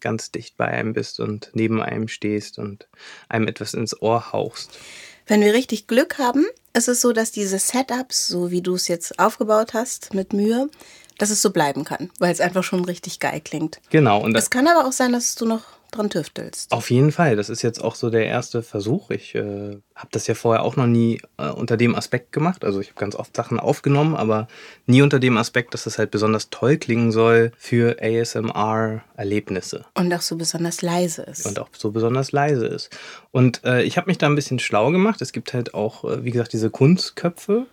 ganz 0.01 0.31
dicht 0.31 0.57
bei 0.57 0.67
einem 0.67 0.93
bist 0.93 1.19
und 1.19 1.51
neben 1.55 1.83
einem 1.83 2.09
stehst 2.09 2.59
und 2.59 2.88
einem 3.29 3.49
etwas 3.49 3.75
ins 3.75 4.01
Ohr 4.01 4.33
hauchst. 4.33 4.79
Wenn 5.27 5.41
wir 5.41 5.53
richtig 5.53 5.87
Glück 5.87 6.19
haben, 6.19 6.47
ist 6.73 6.88
es 6.88 7.01
so, 7.01 7.12
dass 7.12 7.33
diese 7.33 7.59
Setups, 7.59 8.29
so 8.29 8.51
wie 8.51 8.62
du 8.62 8.75
es 8.75 8.88
jetzt 8.88 9.19
aufgebaut 9.19 9.75
hast, 9.75 10.14
mit 10.14 10.33
Mühe, 10.33 10.71
dass 11.19 11.31
es 11.31 11.43
so 11.43 11.51
bleiben 11.51 11.85
kann, 11.85 12.11
weil 12.19 12.33
es 12.33 12.41
einfach 12.41 12.62
schon 12.62 12.85
richtig 12.85 13.19
geil 13.19 13.41
klingt. 13.45 13.81
Genau, 13.91 14.23
und 14.23 14.33
das, 14.33 14.45
Es 14.45 14.51
kann 14.51 14.69
aber 14.69 14.87
auch 14.87 14.93
sein, 14.93 15.12
dass 15.12 15.35
du 15.35 15.45
noch 15.45 15.64
dran 15.90 16.11
tüftelst. 16.11 16.72
Auf 16.72 16.90
jeden 16.90 17.12
Fall, 17.12 17.37
das 17.37 17.48
ist 17.48 17.62
jetzt 17.62 17.83
auch 17.83 17.94
so 17.94 18.11
der 18.11 18.27
erste 18.27 18.62
Versuch. 18.62 19.11
Ich 19.11 19.35
äh, 19.35 19.79
habe 19.94 20.09
das 20.11 20.27
ja 20.27 20.35
vorher 20.35 20.62
auch 20.62 20.77
noch 20.77 20.87
nie 20.87 21.20
äh, 21.38 21.48
unter 21.48 21.77
dem 21.77 21.94
Aspekt 21.94 22.33
gemacht. 22.33 22.64
Also 22.64 22.81
ich 22.81 22.88
habe 22.88 23.01
ganz 23.01 23.14
oft 23.14 23.35
Sachen 23.35 23.59
aufgenommen, 23.59 24.14
aber 24.14 24.48
nie 24.87 25.03
unter 25.03 25.18
dem 25.18 25.37
Aspekt, 25.38 25.74
dass 25.74 25.87
es 25.87 25.98
halt 25.98 26.11
besonders 26.11 26.51
toll 26.51 26.77
klingen 26.77 27.11
soll 27.12 27.53
für 27.59 27.96
ASMR-Erlebnisse 28.03 29.85
Und 29.94 30.12
auch 30.12 30.20
so 30.20 30.37
besonders 30.37 30.83
leise 30.83 31.22
ist. 31.22 31.46
und 31.46 31.59
auch 31.59 31.68
so 31.72 31.90
besonders 31.90 32.33
leise 32.33 32.66
ist. 32.66 32.90
Und 33.31 33.64
äh, 33.64 33.83
ich 33.83 33.96
habe 33.96 34.09
mich 34.09 34.18
da 34.18 34.27
ein 34.27 34.35
bisschen 34.35 34.59
schlau 34.59 34.90
gemacht. 34.90 35.20
Es 35.22 35.33
gibt 35.33 35.53
halt 35.55 35.74
auch, 35.74 36.05
äh, 36.05 36.24
wie 36.24 36.31
gesagt, 36.31 36.53
diese 36.53 36.70
Kunstköpfe, 36.70 37.66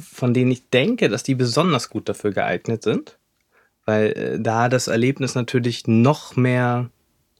von 0.00 0.34
denen 0.34 0.50
ich 0.50 0.68
denke, 0.70 1.08
dass 1.08 1.22
die 1.22 1.34
besonders 1.34 1.90
gut 1.90 2.08
dafür 2.08 2.32
geeignet 2.32 2.82
sind, 2.82 3.18
weil 3.84 4.06
äh, 4.12 4.40
da 4.40 4.68
das 4.68 4.88
Erlebnis 4.88 5.34
natürlich 5.34 5.86
noch 5.86 6.36
mehr 6.36 6.90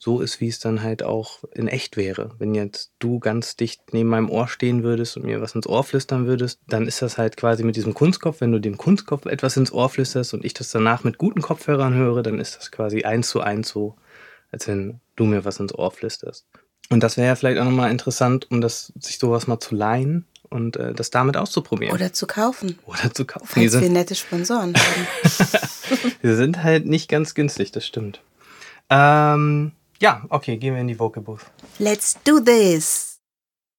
so 0.03 0.21
ist, 0.21 0.41
wie 0.41 0.49
es 0.49 0.59
dann 0.59 0.83
halt 0.83 1.05
auch 1.05 1.45
in 1.53 1.69
echt 1.69 1.97
wäre. 1.97 2.33
Wenn 2.41 2.57
jetzt 2.57 2.91
du 2.99 3.21
ganz 3.21 3.55
dicht 3.55 3.93
neben 3.93 4.09
meinem 4.09 4.31
Ohr 4.31 4.49
stehen 4.49 4.83
würdest 4.83 5.17
und 5.17 5.25
mir 5.25 5.41
was 5.41 5.55
ins 5.55 5.69
Ohr 5.69 5.85
flüstern 5.85 6.27
würdest, 6.27 6.59
dann 6.67 6.89
ist 6.89 7.03
das 7.03 7.19
halt 7.19 7.37
quasi 7.37 7.63
mit 7.63 7.77
diesem 7.77 7.95
Kunstkopf. 7.95 8.41
Wenn 8.41 8.51
du 8.51 8.59
dem 8.59 8.79
Kunstkopf 8.79 9.27
etwas 9.27 9.57
ins 9.57 9.71
Ohr 9.71 9.89
flüsterst 9.89 10.35
und 10.35 10.45
ich 10.45 10.55
das 10.55 10.73
danach 10.73 11.05
mit 11.05 11.19
guten 11.19 11.41
Kopfhörern 11.41 11.95
höre, 11.95 12.25
dann 12.25 12.41
ist 12.41 12.57
das 12.57 12.73
quasi 12.73 13.05
eins 13.05 13.29
zu 13.29 13.43
eins 13.43 13.69
so, 13.69 13.95
als 14.51 14.67
wenn 14.67 14.99
du 15.15 15.23
mir 15.23 15.45
was 15.45 15.61
ins 15.61 15.73
Ohr 15.73 15.93
flüsterst. 15.93 16.47
Und 16.91 17.05
das 17.05 17.17
wäre 17.17 17.29
ja 17.29 17.37
vielleicht 17.37 17.61
auch 17.61 17.65
nochmal 17.65 17.93
interessant, 17.93 18.51
um 18.51 18.61
das, 18.61 18.93
sich 18.99 19.21
sowas 19.21 19.47
mal 19.47 19.61
zu 19.61 19.77
leihen 19.77 20.27
und 20.51 20.79
äh, 20.79 20.95
das 20.95 21.11
damit 21.11 21.37
auszuprobieren. 21.37 21.95
Oder 21.95 22.13
zu 22.13 22.27
kaufen. 22.27 22.77
Oder 22.87 23.15
zu 23.15 23.25
kaufen. 23.25 23.47
Falls 23.47 23.81
wir 23.81 23.89
nette 23.89 24.17
Sponsoren 24.17 24.75
haben. 24.75 25.07
die 26.25 26.35
sind 26.35 26.65
halt 26.65 26.87
nicht 26.87 27.09
ganz 27.09 27.35
günstig, 27.35 27.71
das 27.71 27.87
stimmt. 27.87 28.21
Ähm, 28.91 29.71
ja, 30.03 30.23
okay, 30.29 30.57
gehen 30.57 30.75
wir 30.75 30.81
in 30.81 30.89
die 30.89 30.99
Vocal 30.99 31.23
Booth. 31.23 31.47
Let's 31.79 32.19
do 32.25 32.41
this! 32.41 33.12